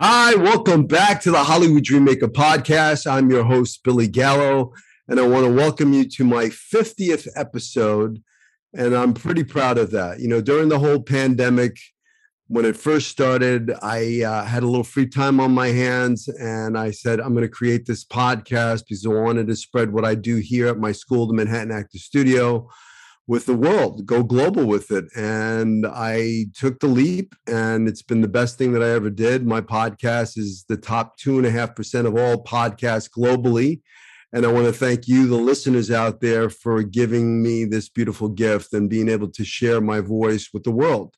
Hi, 0.00 0.36
welcome 0.36 0.86
back 0.86 1.20
to 1.22 1.32
the 1.32 1.42
Hollywood 1.42 1.82
Dreammaker 1.82 2.28
podcast. 2.28 3.04
I'm 3.10 3.32
your 3.32 3.42
host, 3.42 3.82
Billy 3.82 4.06
Gallo, 4.06 4.72
and 5.08 5.18
I 5.18 5.26
want 5.26 5.44
to 5.44 5.52
welcome 5.52 5.92
you 5.92 6.08
to 6.10 6.22
my 6.22 6.44
50th 6.44 7.26
episode. 7.34 8.22
And 8.72 8.94
I'm 8.94 9.12
pretty 9.12 9.42
proud 9.42 9.76
of 9.76 9.90
that. 9.90 10.20
You 10.20 10.28
know, 10.28 10.40
during 10.40 10.68
the 10.68 10.78
whole 10.78 11.02
pandemic, 11.02 11.80
when 12.46 12.64
it 12.64 12.76
first 12.76 13.08
started, 13.08 13.72
I 13.82 14.22
uh, 14.22 14.44
had 14.44 14.62
a 14.62 14.66
little 14.66 14.84
free 14.84 15.08
time 15.08 15.40
on 15.40 15.50
my 15.50 15.66
hands, 15.68 16.28
and 16.28 16.78
I 16.78 16.92
said, 16.92 17.18
I'm 17.18 17.32
going 17.32 17.42
to 17.42 17.48
create 17.48 17.84
this 17.84 18.04
podcast 18.04 18.84
because 18.84 19.04
I 19.04 19.08
wanted 19.08 19.48
to 19.48 19.56
spread 19.56 19.92
what 19.92 20.04
I 20.04 20.14
do 20.14 20.36
here 20.36 20.68
at 20.68 20.78
my 20.78 20.92
school, 20.92 21.26
the 21.26 21.34
Manhattan 21.34 21.72
Actor 21.72 21.98
Studio 21.98 22.68
with 23.28 23.44
the 23.44 23.54
world, 23.54 24.06
go 24.06 24.22
global 24.22 24.64
with 24.64 24.90
it. 24.90 25.04
And 25.14 25.86
I 25.86 26.46
took 26.54 26.80
the 26.80 26.86
leap, 26.88 27.34
and 27.46 27.86
it's 27.86 28.02
been 28.02 28.22
the 28.22 28.26
best 28.26 28.56
thing 28.56 28.72
that 28.72 28.82
I 28.82 28.88
ever 28.88 29.10
did. 29.10 29.46
My 29.46 29.60
podcast 29.60 30.38
is 30.38 30.64
the 30.66 30.78
top 30.78 31.18
two 31.18 31.36
and 31.36 31.46
a 31.46 31.50
half 31.50 31.76
percent 31.76 32.06
of 32.06 32.16
all 32.16 32.42
podcasts 32.42 33.08
globally. 33.10 33.82
And 34.32 34.46
I 34.46 34.52
want 34.52 34.66
to 34.66 34.72
thank 34.72 35.06
you, 35.08 35.26
the 35.26 35.36
listeners 35.36 35.90
out 35.90 36.20
there, 36.20 36.48
for 36.48 36.82
giving 36.82 37.42
me 37.42 37.66
this 37.66 37.90
beautiful 37.90 38.30
gift 38.30 38.72
and 38.72 38.88
being 38.88 39.10
able 39.10 39.30
to 39.32 39.44
share 39.44 39.80
my 39.80 40.00
voice 40.00 40.48
with 40.52 40.64
the 40.64 40.70
world. 40.70 41.14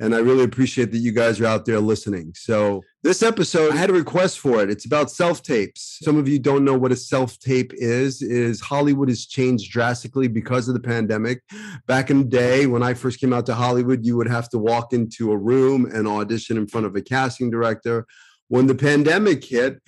And 0.00 0.14
I 0.14 0.18
really 0.18 0.44
appreciate 0.44 0.90
that 0.92 0.98
you 0.98 1.12
guys 1.12 1.38
are 1.40 1.46
out 1.46 1.66
there 1.66 1.78
listening. 1.78 2.32
So, 2.34 2.82
this 3.02 3.22
episode, 3.22 3.72
I 3.72 3.76
had 3.76 3.90
a 3.90 3.94
request 3.94 4.38
for 4.38 4.62
it. 4.62 4.70
It's 4.70 4.86
about 4.86 5.10
self 5.10 5.42
tapes. 5.42 5.98
Some 6.02 6.16
of 6.16 6.26
you 6.26 6.38
don't 6.38 6.64
know 6.64 6.76
what 6.76 6.90
a 6.90 6.96
self 6.96 7.38
tape 7.38 7.72
is. 7.74 8.22
Is 8.22 8.60
Hollywood 8.60 9.10
has 9.10 9.26
changed 9.26 9.70
drastically 9.70 10.26
because 10.26 10.68
of 10.68 10.74
the 10.74 10.80
pandemic. 10.80 11.42
Back 11.86 12.10
in 12.10 12.18
the 12.18 12.24
day, 12.24 12.66
when 12.66 12.82
I 12.82 12.94
first 12.94 13.20
came 13.20 13.34
out 13.34 13.44
to 13.46 13.54
Hollywood, 13.54 14.04
you 14.04 14.16
would 14.16 14.28
have 14.28 14.48
to 14.50 14.58
walk 14.58 14.94
into 14.94 15.32
a 15.32 15.36
room 15.36 15.84
and 15.84 16.08
audition 16.08 16.56
in 16.56 16.66
front 16.66 16.86
of 16.86 16.96
a 16.96 17.02
casting 17.02 17.50
director. 17.50 18.06
When 18.48 18.66
the 18.66 18.74
pandemic 18.74 19.44
hit, 19.44 19.80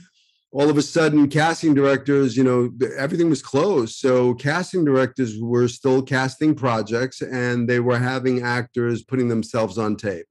all 0.52 0.68
of 0.68 0.76
a 0.76 0.82
sudden 0.82 1.28
casting 1.28 1.74
directors 1.74 2.36
you 2.36 2.44
know 2.44 2.70
everything 2.96 3.30
was 3.30 3.42
closed. 3.42 3.96
So 3.96 4.34
casting 4.34 4.84
directors 4.84 5.38
were 5.40 5.68
still 5.68 6.02
casting 6.02 6.54
projects 6.54 7.22
and 7.22 7.68
they 7.68 7.80
were 7.80 7.98
having 7.98 8.42
actors 8.42 9.02
putting 9.02 9.28
themselves 9.28 9.78
on 9.78 9.96
tape. 9.96 10.26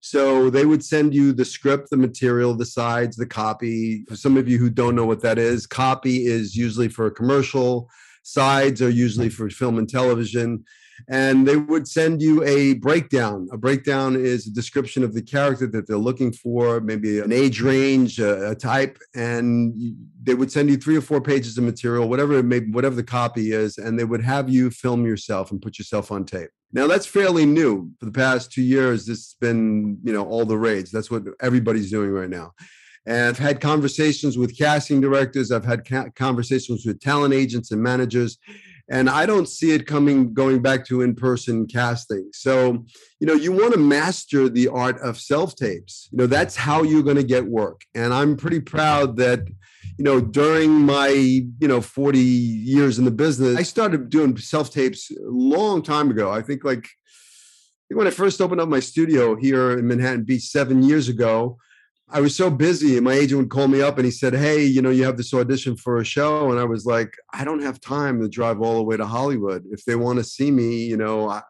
So 0.00 0.48
they 0.48 0.64
would 0.64 0.84
send 0.84 1.12
you 1.12 1.32
the 1.32 1.44
script 1.44 1.90
the 1.90 1.96
material 1.96 2.54
the 2.54 2.64
sides 2.64 3.16
the 3.16 3.26
copy. 3.26 4.04
For 4.08 4.16
some 4.16 4.36
of 4.36 4.48
you 4.48 4.58
who 4.58 4.70
don't 4.70 4.94
know 4.94 5.06
what 5.06 5.22
that 5.22 5.38
is 5.38 5.66
copy 5.66 6.26
is 6.26 6.56
usually 6.56 6.88
for 6.88 7.06
a 7.06 7.10
commercial 7.10 7.88
sides 8.22 8.82
are 8.82 8.90
usually 8.90 9.28
for 9.28 9.48
film 9.50 9.78
and 9.78 9.88
television 9.88 10.64
and 11.08 11.46
they 11.46 11.56
would 11.56 11.86
send 11.86 12.20
you 12.20 12.42
a 12.44 12.74
breakdown. 12.74 13.48
A 13.52 13.56
breakdown 13.56 14.16
is 14.16 14.46
a 14.46 14.52
description 14.52 15.02
of 15.04 15.14
the 15.14 15.22
character 15.22 15.66
that 15.68 15.86
they're 15.86 15.96
looking 15.96 16.32
for, 16.32 16.80
maybe 16.80 17.20
an 17.20 17.32
age 17.32 17.60
range, 17.60 18.18
a, 18.18 18.50
a 18.50 18.54
type, 18.54 18.98
and 19.14 19.96
they 20.22 20.34
would 20.34 20.50
send 20.50 20.68
you 20.68 20.76
three 20.76 20.96
or 20.96 21.00
four 21.00 21.20
pages 21.20 21.56
of 21.56 21.64
material, 21.64 22.08
whatever 22.08 22.38
it 22.38 22.44
may, 22.44 22.60
whatever 22.60 22.96
the 22.96 23.04
copy 23.04 23.52
is, 23.52 23.78
and 23.78 23.98
they 23.98 24.04
would 24.04 24.22
have 24.22 24.48
you 24.48 24.70
film 24.70 25.06
yourself 25.06 25.50
and 25.50 25.62
put 25.62 25.78
yourself 25.78 26.10
on 26.10 26.24
tape. 26.24 26.50
Now 26.72 26.86
that's 26.86 27.06
fairly 27.06 27.46
new. 27.46 27.90
For 27.98 28.06
the 28.06 28.12
past 28.12 28.52
two 28.52 28.62
years, 28.62 29.06
this 29.06 29.18
has 29.18 29.36
been 29.40 29.98
you 30.04 30.12
know 30.12 30.26
all 30.26 30.44
the 30.44 30.58
rage. 30.58 30.90
That's 30.90 31.10
what 31.10 31.22
everybody's 31.40 31.90
doing 31.90 32.10
right 32.10 32.28
now. 32.28 32.52
And 33.06 33.28
I've 33.28 33.38
had 33.38 33.62
conversations 33.62 34.36
with 34.36 34.56
casting 34.58 35.00
directors. 35.00 35.50
I've 35.50 35.64
had 35.64 35.88
ca- 35.88 36.10
conversations 36.14 36.84
with 36.84 37.00
talent 37.00 37.32
agents 37.32 37.70
and 37.70 37.82
managers, 37.82 38.36
and 38.90 39.08
i 39.10 39.26
don't 39.26 39.48
see 39.48 39.72
it 39.72 39.86
coming 39.86 40.32
going 40.32 40.60
back 40.60 40.84
to 40.86 41.02
in-person 41.02 41.66
casting. 41.66 42.28
So 42.32 42.84
you 43.20 43.26
know 43.26 43.34
you 43.34 43.52
want 43.52 43.72
to 43.72 43.78
master 43.78 44.48
the 44.48 44.68
art 44.68 45.00
of 45.00 45.18
self 45.18 45.56
tapes 45.56 46.08
you 46.10 46.18
know 46.18 46.26
that's 46.26 46.56
how 46.56 46.82
you're 46.82 47.02
going 47.02 47.16
to 47.16 47.22
get 47.22 47.44
work. 47.46 47.82
And 47.94 48.12
i'm 48.12 48.36
pretty 48.36 48.60
proud 48.60 49.16
that 49.16 49.40
you 49.98 50.04
know 50.04 50.20
during 50.20 50.70
my 50.70 51.08
you 51.08 51.68
know 51.68 51.80
40 51.80 52.18
years 52.18 52.98
in 52.98 53.04
the 53.04 53.10
business 53.10 53.56
i 53.56 53.62
started 53.62 54.10
doing 54.10 54.36
self 54.36 54.70
tapes 54.70 55.10
a 55.10 55.14
long 55.22 55.82
time 55.82 56.10
ago. 56.10 56.30
I 56.30 56.42
think 56.42 56.64
like 56.64 56.88
when 57.90 58.06
i 58.06 58.10
first 58.10 58.40
opened 58.40 58.60
up 58.60 58.68
my 58.68 58.80
studio 58.80 59.34
here 59.34 59.78
in 59.78 59.86
manhattan 59.86 60.24
beach 60.24 60.44
seven 60.44 60.82
years 60.82 61.08
ago 61.08 61.58
I 62.10 62.20
was 62.20 62.34
so 62.34 62.50
busy, 62.50 62.96
and 62.96 63.04
my 63.04 63.12
agent 63.12 63.38
would 63.38 63.50
call 63.50 63.68
me 63.68 63.82
up 63.82 63.98
and 63.98 64.04
he 64.04 64.10
said, 64.10 64.34
Hey, 64.34 64.64
you 64.64 64.80
know, 64.80 64.90
you 64.90 65.04
have 65.04 65.16
this 65.16 65.34
audition 65.34 65.76
for 65.76 65.98
a 65.98 66.04
show. 66.04 66.50
And 66.50 66.58
I 66.58 66.64
was 66.64 66.86
like, 66.86 67.12
I 67.34 67.44
don't 67.44 67.62
have 67.62 67.80
time 67.80 68.20
to 68.20 68.28
drive 68.28 68.62
all 68.62 68.76
the 68.76 68.82
way 68.82 68.96
to 68.96 69.06
Hollywood. 69.06 69.64
If 69.70 69.84
they 69.84 69.94
want 69.94 70.18
to 70.18 70.24
see 70.24 70.50
me, 70.50 70.86
you 70.86 70.96
know, 70.96 71.28
I, 71.28 71.42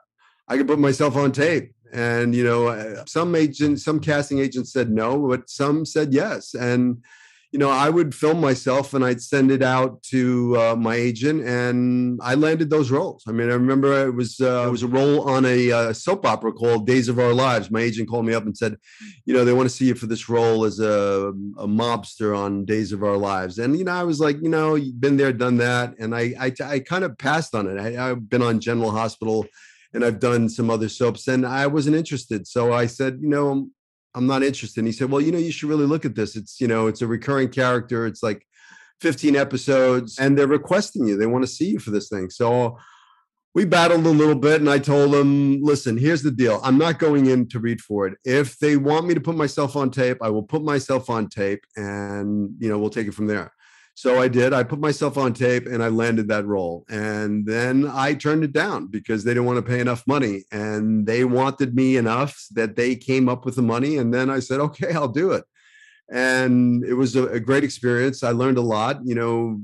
I 0.49 0.57
can 0.57 0.67
put 0.67 0.81
myself 0.81 1.17
on 1.17 1.31
tape. 1.33 1.73
And, 1.93 2.35
you 2.35 2.45
know, 2.45 2.69
uh, 2.69 3.05
some 3.07 3.35
agents, 3.35 3.85
some 3.85 4.01
casting 4.01 4.41
agents 4.41 4.73
said 4.73 4.91
no, 4.91 5.27
but 5.27 5.49
some 5.49 5.87
said 5.87 6.13
yes. 6.13 6.55
And, 6.55 7.03
you 7.51 7.59
know, 7.59 7.71
I 7.71 7.89
would 7.89 8.15
film 8.15 8.41
myself 8.43 8.93
and 8.93 9.03
I'd 9.03 9.23
send 9.23 9.51
it 9.51 9.63
out 9.63 10.03
to 10.05 10.57
uh, 10.59 10.77
my 10.77 10.95
agent, 10.95 11.47
and 11.47 12.21
I 12.23 12.35
landed 12.35 12.69
those 12.69 12.91
roles. 12.91 13.25
I 13.27 13.33
mean, 13.33 13.49
I 13.49 13.55
remember 13.55 14.07
it 14.07 14.15
was 14.15 14.39
uh, 14.39 14.67
it 14.69 14.71
was 14.71 14.83
a 14.83 14.89
role 14.89 15.29
on 15.29 15.47
a 15.47 15.73
uh, 15.73 15.93
soap 15.95 16.27
opera 16.27 16.53
called 16.53 16.87
Days 16.87 17.09
of 17.09 17.19
Our 17.19 17.33
Lives. 17.33 17.71
My 17.71 17.81
agent 17.81 18.09
called 18.11 18.27
me 18.27 18.35
up 18.35 18.45
and 18.45 18.57
said, 18.57 18.77
you 19.25 19.33
know, 19.33 19.47
they 19.47 19.55
want 19.55 19.69
to 19.69 19.75
see 19.75 19.87
you 19.87 19.95
for 19.95 20.07
this 20.07 20.29
role 20.29 20.67
as 20.67 20.79
a, 20.79 21.33
a 21.57 21.67
mobster 21.67 22.37
on 22.37 22.67
Days 22.67 22.93
of 22.93 23.03
Our 23.03 23.17
Lives. 23.17 23.59
And 23.59 23.79
you 23.79 23.85
know, 23.85 23.93
I 23.93 24.05
was 24.05 24.21
like, 24.21 24.37
you 24.43 24.51
know, 24.51 24.75
you've 24.75 25.01
been 25.01 25.17
there, 25.17 25.33
done 25.33 25.57
that, 25.57 25.95
and 25.99 26.15
I 26.15 26.35
I, 26.39 26.53
I 26.63 26.79
kind 26.81 27.05
of 27.05 27.17
passed 27.17 27.55
on 27.55 27.67
it. 27.67 27.81
I, 27.81 28.11
I've 28.11 28.29
been 28.29 28.43
on 28.43 28.61
General 28.61 28.91
Hospital 28.91 29.47
and 29.95 30.05
I've 30.05 30.21
done 30.21 30.51
some 30.51 30.69
other 30.69 30.89
soaps 30.89 31.29
and 31.29 31.47
I 31.47 31.67
wasn't 31.67 31.97
interested. 31.97 32.47
So 32.47 32.75
I 32.75 32.85
said, 32.85 33.21
you 33.23 33.29
know, 33.29 33.69
I'm 34.15 34.27
not 34.27 34.43
interested. 34.43 34.81
And 34.81 34.89
he 34.89 34.93
said, 34.93 35.11
well, 35.11 35.21
you 35.21 35.33
know, 35.33 35.39
you 35.39 35.53
should 35.53 35.69
really 35.69 35.87
look 35.87 36.05
at 36.05 36.15
this. 36.15 36.37
It's, 36.37 36.61
you 36.61 36.69
know, 36.69 36.87
it's 36.87 37.03
a 37.03 37.07
recurring 37.07 37.51
character. 37.51 38.07
It's 38.07 38.23
like 38.23 38.47
15 39.01 39.37
episodes 39.37 40.19
and 40.19 40.37
they're 40.37 40.47
requesting 40.47 41.07
you. 41.07 41.17
They 41.17 41.27
want 41.27 41.45
to 41.45 41.51
see 41.51 41.69
you 41.71 41.79
for 41.79 41.91
this 41.91 42.09
thing. 42.09 42.31
So 42.31 42.79
we 43.55 43.65
battled 43.65 44.07
a 44.07 44.11
little 44.11 44.35
bit 44.35 44.61
and 44.61 44.71
I 44.71 44.79
told 44.79 45.13
them, 45.13 45.61
listen, 45.63 45.97
here's 45.97 46.23
the 46.23 46.31
deal. 46.31 46.61
I'm 46.63 46.79
not 46.79 46.99
going 46.99 47.27
in 47.27 47.49
to 47.49 47.61
read 47.61 47.81
for 47.81 48.07
it. 48.07 48.19
If 48.25 48.59
they 48.59 48.77
want 48.77 49.07
me 49.07 49.15
to 49.15 49.21
put 49.21 49.37
myself 49.37 49.77
on 49.77 49.91
tape, 49.91 50.19
I 50.21 50.31
will 50.31 50.43
put 50.43 50.63
myself 50.63 51.11
on 51.11 51.29
tape 51.29 51.65
and, 51.77 52.51
you 52.59 52.69
know, 52.69 52.79
we'll 52.79 52.91
take 52.91 53.09
it 53.09 53.15
from 53.15 53.27
there. 53.27 53.53
So 53.99 54.21
I 54.21 54.29
did. 54.29 54.53
I 54.53 54.63
put 54.63 54.79
myself 54.79 55.19
on 55.19 55.33
tape 55.33 55.67
and 55.67 55.83
I 55.83 55.89
landed 55.89 56.29
that 56.29 56.47
role. 56.47 56.85
And 56.89 57.45
then 57.45 57.91
I 57.93 58.15
turned 58.15 58.45
it 58.45 58.53
down 58.53 58.87
because 58.87 59.25
they 59.25 59.33
didn't 59.33 59.47
want 59.47 59.57
to 59.57 59.69
pay 59.69 59.81
enough 59.81 60.07
money. 60.07 60.45
And 60.53 61.05
they 61.05 61.25
wanted 61.25 61.75
me 61.75 61.97
enough 61.97 62.41
that 62.53 62.77
they 62.77 62.95
came 62.95 63.29
up 63.29 63.45
with 63.45 63.57
the 63.57 63.63
money. 63.63 63.97
And 63.97 64.15
then 64.15 64.31
I 64.31 64.39
said, 64.39 64.61
okay, 64.61 64.93
I'll 64.93 65.09
do 65.09 65.33
it. 65.33 65.43
And 66.13 66.85
it 66.85 66.95
was 66.95 67.17
a, 67.17 67.27
a 67.27 67.41
great 67.41 67.65
experience. 67.65 68.23
I 68.23 68.31
learned 68.31 68.59
a 68.59 68.63
lot. 68.63 69.01
You 69.05 69.17
know, 69.17 69.61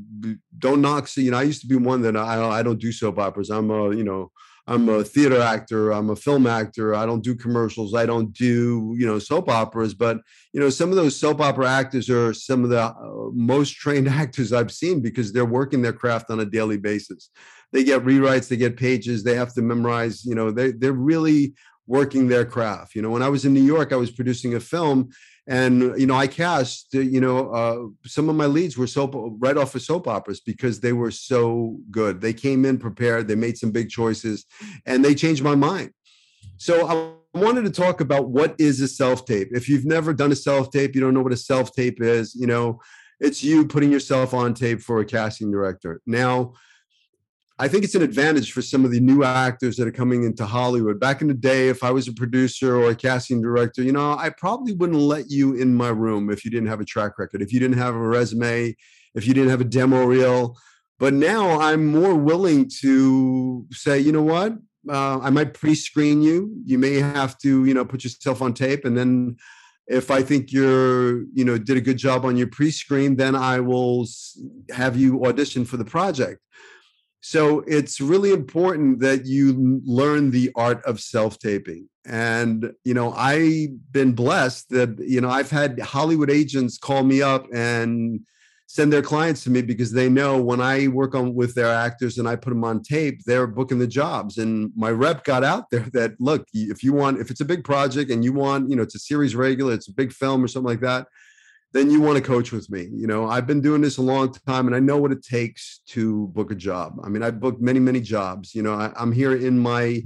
don't 0.58 0.82
knock. 0.82 1.06
So, 1.06 1.20
you 1.20 1.30
know, 1.30 1.38
I 1.38 1.44
used 1.44 1.60
to 1.60 1.68
be 1.68 1.76
one 1.76 2.02
that 2.02 2.16
I, 2.16 2.58
I 2.58 2.64
don't 2.64 2.80
do 2.80 2.90
soap 2.90 3.20
operas. 3.20 3.50
I'm 3.50 3.70
a, 3.70 3.94
you 3.94 4.02
know, 4.02 4.32
I'm 4.66 4.88
a 4.88 5.04
theater 5.04 5.40
actor. 5.40 5.92
I'm 5.92 6.10
a 6.10 6.16
film 6.16 6.46
actor. 6.46 6.94
I 6.94 7.04
don't 7.04 7.22
do 7.22 7.34
commercials. 7.34 7.94
I 7.94 8.06
don't 8.06 8.32
do, 8.32 8.94
you 8.96 9.06
know, 9.06 9.18
soap 9.18 9.50
operas. 9.50 9.92
But, 9.92 10.18
you 10.52 10.60
know, 10.60 10.70
some 10.70 10.88
of 10.88 10.96
those 10.96 11.18
soap 11.18 11.40
opera 11.40 11.68
actors 11.68 12.08
are 12.08 12.32
some 12.32 12.64
of 12.64 12.70
the 12.70 12.80
uh, 12.80 12.94
most 13.34 13.70
trained 13.76 14.08
actors 14.08 14.52
I've 14.52 14.72
seen 14.72 15.00
because 15.00 15.32
they're 15.32 15.44
working 15.44 15.82
their 15.82 15.92
craft 15.92 16.30
on 16.30 16.40
a 16.40 16.46
daily 16.46 16.78
basis. 16.78 17.30
They 17.72 17.84
get 17.84 18.04
rewrites, 18.04 18.48
they 18.48 18.56
get 18.56 18.76
pages, 18.76 19.24
they 19.24 19.34
have 19.34 19.52
to 19.54 19.62
memorize, 19.62 20.24
you 20.24 20.36
know, 20.36 20.52
they, 20.52 20.70
they're 20.70 20.92
really 20.92 21.54
working 21.86 22.28
their 22.28 22.44
craft. 22.44 22.94
You 22.94 23.02
know, 23.02 23.10
when 23.10 23.22
I 23.22 23.28
was 23.28 23.44
in 23.44 23.52
New 23.52 23.62
York, 23.62 23.92
I 23.92 23.96
was 23.96 24.10
producing 24.10 24.54
a 24.54 24.60
film, 24.60 25.10
and 25.46 25.98
you 25.98 26.06
know, 26.06 26.14
I 26.14 26.26
cast 26.26 26.94
you 26.94 27.20
know 27.20 27.50
uh, 27.50 28.08
some 28.08 28.28
of 28.28 28.36
my 28.36 28.46
leads 28.46 28.76
were 28.76 28.86
soap 28.86 29.14
right 29.38 29.56
off 29.56 29.74
of 29.74 29.82
soap 29.82 30.08
operas 30.08 30.40
because 30.40 30.80
they 30.80 30.92
were 30.92 31.10
so 31.10 31.76
good. 31.90 32.20
They 32.20 32.32
came 32.32 32.64
in 32.64 32.78
prepared. 32.78 33.28
They 33.28 33.34
made 33.34 33.58
some 33.58 33.70
big 33.70 33.90
choices, 33.90 34.46
and 34.86 35.04
they 35.04 35.14
changed 35.14 35.42
my 35.42 35.54
mind. 35.54 35.90
So 36.56 36.86
I 36.86 37.38
wanted 37.38 37.64
to 37.64 37.70
talk 37.70 38.00
about 38.00 38.30
what 38.30 38.54
is 38.58 38.80
a 38.80 38.88
self 38.88 39.24
tape. 39.26 39.48
If 39.52 39.68
you've 39.68 39.84
never 39.84 40.12
done 40.12 40.32
a 40.32 40.36
self 40.36 40.70
tape, 40.70 40.94
you 40.94 41.00
don't 41.00 41.14
know 41.14 41.22
what 41.22 41.32
a 41.32 41.36
self 41.36 41.72
tape 41.72 42.00
is. 42.00 42.34
You 42.34 42.46
know, 42.46 42.80
it's 43.20 43.42
you 43.42 43.66
putting 43.66 43.92
yourself 43.92 44.34
on 44.34 44.54
tape 44.54 44.80
for 44.80 45.00
a 45.00 45.04
casting 45.04 45.50
director. 45.50 46.00
Now 46.06 46.54
I 47.56 47.68
think 47.68 47.84
it's 47.84 47.94
an 47.94 48.02
advantage 48.02 48.50
for 48.50 48.62
some 48.62 48.84
of 48.84 48.90
the 48.90 48.98
new 48.98 49.22
actors 49.22 49.76
that 49.76 49.86
are 49.86 49.92
coming 49.92 50.24
into 50.24 50.44
Hollywood. 50.44 50.98
Back 50.98 51.22
in 51.22 51.28
the 51.28 51.34
day, 51.34 51.68
if 51.68 51.84
I 51.84 51.92
was 51.92 52.08
a 52.08 52.12
producer 52.12 52.76
or 52.76 52.90
a 52.90 52.96
casting 52.96 53.40
director, 53.40 53.80
you 53.80 53.92
know, 53.92 54.16
I 54.18 54.30
probably 54.30 54.72
wouldn't 54.72 54.98
let 54.98 55.30
you 55.30 55.54
in 55.54 55.72
my 55.72 55.90
room 55.90 56.30
if 56.30 56.44
you 56.44 56.50
didn't 56.50 56.68
have 56.68 56.80
a 56.80 56.84
track 56.84 57.16
record, 57.16 57.42
if 57.42 57.52
you 57.52 57.60
didn't 57.60 57.78
have 57.78 57.94
a 57.94 57.98
resume, 57.98 58.74
if 59.14 59.26
you 59.26 59.34
didn't 59.34 59.50
have 59.50 59.60
a 59.60 59.64
demo 59.64 60.04
reel. 60.04 60.56
But 60.98 61.14
now 61.14 61.60
I'm 61.60 61.86
more 61.86 62.16
willing 62.16 62.68
to 62.80 63.64
say, 63.70 64.00
you 64.00 64.10
know 64.10 64.22
what? 64.22 64.54
Uh, 64.88 65.20
I 65.20 65.30
might 65.30 65.54
pre-screen 65.54 66.22
you. 66.22 66.56
You 66.64 66.78
may 66.78 66.94
have 66.94 67.38
to, 67.38 67.64
you 67.66 67.74
know, 67.74 67.84
put 67.84 68.02
yourself 68.02 68.42
on 68.42 68.52
tape, 68.52 68.84
and 68.84 68.98
then 68.98 69.36
if 69.86 70.10
I 70.10 70.22
think 70.22 70.50
you're, 70.50 71.22
you 71.34 71.44
know, 71.44 71.56
did 71.56 71.76
a 71.76 71.80
good 71.80 71.98
job 71.98 72.24
on 72.24 72.36
your 72.36 72.46
pre-screen, 72.48 73.16
then 73.16 73.36
I 73.36 73.60
will 73.60 74.06
have 74.70 74.96
you 74.96 75.24
audition 75.24 75.64
for 75.64 75.76
the 75.76 75.84
project. 75.84 76.40
So 77.26 77.60
it's 77.66 78.02
really 78.02 78.32
important 78.32 79.00
that 79.00 79.24
you 79.24 79.80
learn 79.86 80.30
the 80.30 80.52
art 80.56 80.84
of 80.84 81.00
self 81.00 81.38
taping. 81.38 81.88
And, 82.04 82.70
you 82.84 82.92
know, 82.92 83.14
I've 83.14 83.70
been 83.92 84.12
blessed 84.12 84.68
that, 84.68 84.98
you 84.98 85.22
know, 85.22 85.30
I've 85.30 85.50
had 85.50 85.80
Hollywood 85.80 86.30
agents 86.30 86.76
call 86.76 87.02
me 87.02 87.22
up 87.22 87.46
and 87.50 88.20
send 88.66 88.92
their 88.92 89.00
clients 89.00 89.42
to 89.44 89.50
me 89.50 89.62
because 89.62 89.90
they 89.90 90.10
know 90.10 90.38
when 90.38 90.60
I 90.60 90.88
work 90.88 91.14
on 91.14 91.34
with 91.34 91.54
their 91.54 91.72
actors 91.72 92.18
and 92.18 92.28
I 92.28 92.36
put 92.36 92.50
them 92.50 92.62
on 92.62 92.82
tape, 92.82 93.22
they're 93.24 93.46
booking 93.46 93.78
the 93.78 93.86
jobs. 93.86 94.36
And 94.36 94.70
my 94.76 94.90
rep 94.90 95.24
got 95.24 95.42
out 95.42 95.70
there 95.70 95.86
that 95.94 96.20
look, 96.20 96.46
if 96.52 96.82
you 96.82 96.92
want, 96.92 97.20
if 97.20 97.30
it's 97.30 97.40
a 97.40 97.46
big 97.46 97.64
project 97.64 98.10
and 98.10 98.22
you 98.22 98.34
want, 98.34 98.68
you 98.68 98.76
know, 98.76 98.82
it's 98.82 98.96
a 98.96 98.98
series 98.98 99.34
regular, 99.34 99.72
it's 99.72 99.88
a 99.88 99.94
big 99.94 100.12
film 100.12 100.44
or 100.44 100.48
something 100.48 100.68
like 100.68 100.80
that, 100.80 101.06
then 101.74 101.90
you 101.90 102.00
want 102.00 102.16
to 102.16 102.22
coach 102.22 102.52
with 102.52 102.70
me. 102.70 102.88
You 102.92 103.08
know, 103.08 103.28
I've 103.28 103.48
been 103.48 103.60
doing 103.60 103.82
this 103.82 103.98
a 103.98 104.02
long 104.02 104.32
time 104.46 104.68
and 104.68 104.76
I 104.76 104.78
know 104.78 104.96
what 104.96 105.10
it 105.10 105.24
takes 105.24 105.80
to 105.88 106.28
book 106.28 106.52
a 106.52 106.54
job. 106.54 107.00
I 107.02 107.08
mean, 107.08 107.24
I've 107.24 107.40
booked 107.40 107.60
many, 107.60 107.80
many 107.80 108.00
jobs. 108.00 108.54
You 108.54 108.62
know, 108.62 108.74
I, 108.74 108.92
am 108.96 109.10
here 109.10 109.36
in 109.36 109.58
my 109.58 110.02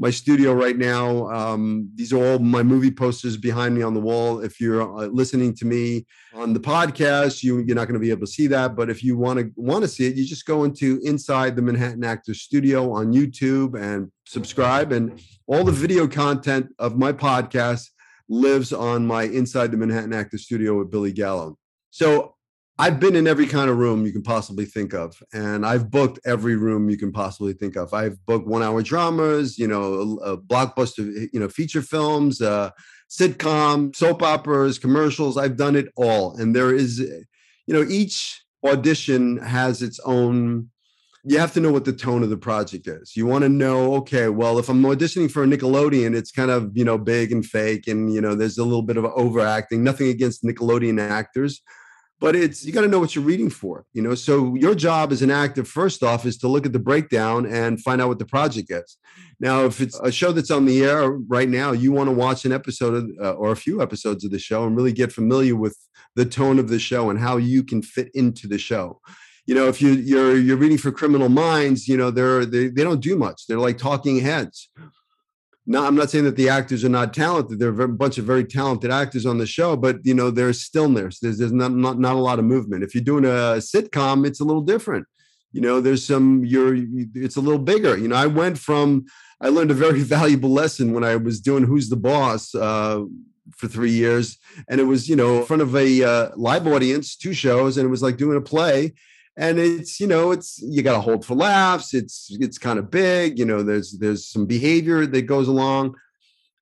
my 0.00 0.10
studio 0.10 0.52
right 0.52 0.78
now. 0.78 1.28
Um, 1.28 1.90
these 1.96 2.12
are 2.12 2.24
all 2.24 2.38
my 2.38 2.62
movie 2.62 2.92
posters 2.92 3.36
behind 3.36 3.74
me 3.74 3.82
on 3.82 3.94
the 3.94 4.00
wall. 4.00 4.38
If 4.38 4.60
you're 4.60 4.80
uh, 4.80 5.06
listening 5.08 5.56
to 5.56 5.66
me 5.66 6.06
on 6.34 6.52
the 6.52 6.60
podcast, 6.60 7.42
you, 7.42 7.58
you're 7.66 7.74
not 7.74 7.88
going 7.88 7.94
to 7.94 8.06
be 8.06 8.12
able 8.12 8.20
to 8.20 8.32
see 8.32 8.46
that. 8.46 8.76
But 8.76 8.88
if 8.88 9.02
you 9.02 9.16
want 9.16 9.40
to 9.40 9.50
want 9.56 9.82
to 9.82 9.88
see 9.88 10.06
it, 10.06 10.14
you 10.14 10.24
just 10.24 10.46
go 10.46 10.62
into 10.62 11.00
Inside 11.02 11.56
the 11.56 11.62
Manhattan 11.62 12.04
Actors 12.04 12.42
Studio 12.42 12.92
on 12.92 13.12
YouTube 13.12 13.76
and 13.76 14.12
subscribe. 14.24 14.92
And 14.92 15.20
all 15.48 15.64
the 15.64 15.72
video 15.72 16.06
content 16.06 16.68
of 16.78 16.96
my 16.96 17.12
podcast 17.12 17.88
lives 18.28 18.72
on 18.72 19.06
my 19.06 19.24
Inside 19.24 19.70
the 19.70 19.76
Manhattan 19.76 20.12
Actor 20.12 20.38
Studio 20.38 20.78
with 20.78 20.90
Billy 20.90 21.12
Gallo. 21.12 21.56
So 21.90 22.34
I've 22.80 23.00
been 23.00 23.16
in 23.16 23.26
every 23.26 23.46
kind 23.46 23.68
of 23.68 23.76
room 23.76 24.06
you 24.06 24.12
can 24.12 24.22
possibly 24.22 24.64
think 24.64 24.94
of, 24.94 25.20
and 25.32 25.66
I've 25.66 25.90
booked 25.90 26.20
every 26.24 26.54
room 26.54 26.88
you 26.88 26.96
can 26.96 27.10
possibly 27.10 27.52
think 27.52 27.74
of. 27.74 27.92
I've 27.92 28.24
booked 28.24 28.46
one-hour 28.46 28.82
dramas, 28.82 29.58
you 29.58 29.66
know, 29.66 30.18
uh, 30.22 30.36
blockbuster, 30.36 31.28
you 31.32 31.40
know, 31.40 31.48
feature 31.48 31.82
films, 31.82 32.40
uh, 32.40 32.70
sitcom, 33.10 33.96
soap 33.96 34.22
operas, 34.22 34.78
commercials. 34.78 35.36
I've 35.36 35.56
done 35.56 35.74
it 35.74 35.88
all, 35.96 36.36
and 36.36 36.54
there 36.54 36.72
is, 36.72 37.00
you 37.00 37.74
know, 37.74 37.84
each 37.88 38.44
audition 38.64 39.38
has 39.38 39.82
its 39.82 39.98
own 40.04 40.70
you 41.24 41.38
have 41.38 41.52
to 41.52 41.60
know 41.60 41.72
what 41.72 41.84
the 41.84 41.92
tone 41.92 42.22
of 42.22 42.30
the 42.30 42.36
project 42.36 42.86
is. 42.86 43.16
You 43.16 43.26
want 43.26 43.42
to 43.42 43.48
know, 43.48 43.94
okay, 43.96 44.28
well, 44.28 44.58
if 44.58 44.68
I'm 44.68 44.82
auditioning 44.82 45.30
for 45.30 45.42
a 45.42 45.46
Nickelodeon, 45.46 46.16
it's 46.16 46.30
kind 46.30 46.50
of, 46.50 46.76
you 46.76 46.84
know, 46.84 46.96
big 46.96 47.32
and 47.32 47.44
fake 47.44 47.88
and, 47.88 48.12
you 48.12 48.20
know, 48.20 48.34
there's 48.34 48.58
a 48.58 48.64
little 48.64 48.82
bit 48.82 48.96
of 48.96 49.04
overacting, 49.04 49.82
nothing 49.82 50.08
against 50.08 50.44
Nickelodeon 50.44 51.00
actors, 51.00 51.60
but 52.20 52.36
it's, 52.36 52.64
you 52.64 52.72
got 52.72 52.82
to 52.82 52.88
know 52.88 53.00
what 53.00 53.14
you're 53.14 53.24
reading 53.24 53.50
for, 53.50 53.84
you 53.92 54.02
know? 54.02 54.14
So 54.14 54.54
your 54.54 54.74
job 54.74 55.12
as 55.12 55.22
an 55.22 55.30
actor, 55.30 55.64
first 55.64 56.02
off, 56.02 56.24
is 56.24 56.38
to 56.38 56.48
look 56.48 56.66
at 56.66 56.72
the 56.72 56.78
breakdown 56.78 57.46
and 57.46 57.82
find 57.82 58.00
out 58.00 58.08
what 58.08 58.18
the 58.20 58.24
project 58.24 58.70
is. 58.70 58.96
Now, 59.40 59.64
if 59.64 59.80
it's 59.80 59.98
a 60.00 60.10
show 60.10 60.32
that's 60.32 60.50
on 60.50 60.66
the 60.66 60.84
air 60.84 61.10
right 61.10 61.48
now, 61.48 61.72
you 61.72 61.92
want 61.92 62.08
to 62.08 62.14
watch 62.14 62.44
an 62.44 62.52
episode 62.52 62.94
of, 62.94 63.10
uh, 63.20 63.32
or 63.32 63.52
a 63.52 63.56
few 63.56 63.82
episodes 63.82 64.24
of 64.24 64.30
the 64.30 64.38
show 64.38 64.66
and 64.66 64.76
really 64.76 64.92
get 64.92 65.12
familiar 65.12 65.56
with 65.56 65.76
the 66.14 66.24
tone 66.24 66.58
of 66.58 66.68
the 66.68 66.78
show 66.78 67.10
and 67.10 67.18
how 67.18 67.36
you 67.36 67.62
can 67.62 67.82
fit 67.82 68.10
into 68.14 68.46
the 68.46 68.58
show 68.58 69.00
you 69.48 69.54
know, 69.54 69.66
if 69.66 69.80
you 69.80 69.92
you're 69.92 70.36
you're 70.36 70.58
reading 70.58 70.76
for 70.76 70.92
Criminal 70.92 71.30
Minds, 71.30 71.88
you 71.88 71.96
know, 71.96 72.10
they're 72.10 72.44
they, 72.44 72.68
they 72.68 72.84
don't 72.84 73.00
do 73.00 73.16
much. 73.16 73.46
They're 73.46 73.58
like 73.58 73.78
talking 73.78 74.20
heads. 74.20 74.68
Now, 75.64 75.86
I'm 75.86 75.94
not 75.94 76.10
saying 76.10 76.24
that 76.24 76.36
the 76.36 76.50
actors 76.50 76.84
are 76.84 76.90
not 76.90 77.14
talented. 77.14 77.58
There 77.58 77.70
are 77.70 77.82
a 77.82 77.88
bunch 77.88 78.18
of 78.18 78.26
very 78.26 78.44
talented 78.44 78.90
actors 78.90 79.24
on 79.24 79.38
the 79.38 79.46
show, 79.46 79.74
but 79.74 80.04
you 80.04 80.12
know, 80.12 80.30
there's 80.30 80.60
stillness. 80.60 81.20
There's 81.20 81.38
there's 81.38 81.52
not 81.52 81.72
not, 81.72 81.98
not 81.98 82.16
a 82.16 82.18
lot 82.18 82.38
of 82.38 82.44
movement. 82.44 82.84
If 82.84 82.94
you're 82.94 83.02
doing 83.02 83.24
a 83.24 83.56
sitcom, 83.56 84.26
it's 84.26 84.40
a 84.40 84.44
little 84.44 84.60
different. 84.60 85.06
You 85.52 85.62
know, 85.62 85.80
there's 85.80 86.04
some 86.04 86.44
you're 86.44 86.76
it's 87.14 87.36
a 87.36 87.40
little 87.40 87.58
bigger. 87.58 87.96
You 87.96 88.08
know, 88.08 88.16
I 88.16 88.26
went 88.26 88.58
from 88.58 89.06
I 89.40 89.48
learned 89.48 89.70
a 89.70 89.74
very 89.74 90.02
valuable 90.16 90.50
lesson 90.50 90.92
when 90.92 91.04
I 91.04 91.16
was 91.16 91.40
doing 91.40 91.64
Who's 91.64 91.88
the 91.88 91.96
Boss 91.96 92.54
uh, 92.54 93.02
for 93.56 93.66
three 93.66 93.92
years, 93.92 94.36
and 94.68 94.78
it 94.78 94.84
was 94.84 95.08
you 95.08 95.16
know 95.16 95.38
in 95.38 95.46
front 95.46 95.62
of 95.62 95.74
a 95.74 96.04
uh, 96.04 96.30
live 96.36 96.66
audience, 96.66 97.16
two 97.16 97.32
shows, 97.32 97.78
and 97.78 97.86
it 97.86 97.90
was 97.90 98.02
like 98.02 98.18
doing 98.18 98.36
a 98.36 98.42
play 98.42 98.92
and 99.38 99.58
it's 99.60 100.00
you 100.00 100.06
know 100.06 100.32
it's 100.32 100.60
you 100.60 100.82
got 100.82 100.94
to 100.94 101.00
hold 101.00 101.24
for 101.24 101.36
laughs 101.36 101.94
it's 101.94 102.26
it's 102.40 102.58
kind 102.58 102.78
of 102.78 102.90
big 102.90 103.38
you 103.38 103.44
know 103.44 103.62
there's 103.62 103.96
there's 103.98 104.26
some 104.26 104.44
behavior 104.44 105.06
that 105.06 105.22
goes 105.22 105.48
along. 105.48 105.94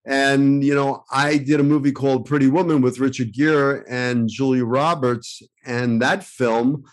And 0.05 0.63
you 0.63 0.73
know 0.73 1.03
i 1.11 1.37
did 1.37 1.59
a 1.59 1.65
movie 1.65 1.91
called 1.91 2.27
pretty 2.27 2.47
woman 2.47 2.81
with 2.81 3.01
richard 3.01 3.33
gere 3.33 3.83
and 3.89 4.29
julia 4.29 4.65
roberts 4.65 5.43
and 5.65 6.01
that 6.01 6.23
film 6.23 6.85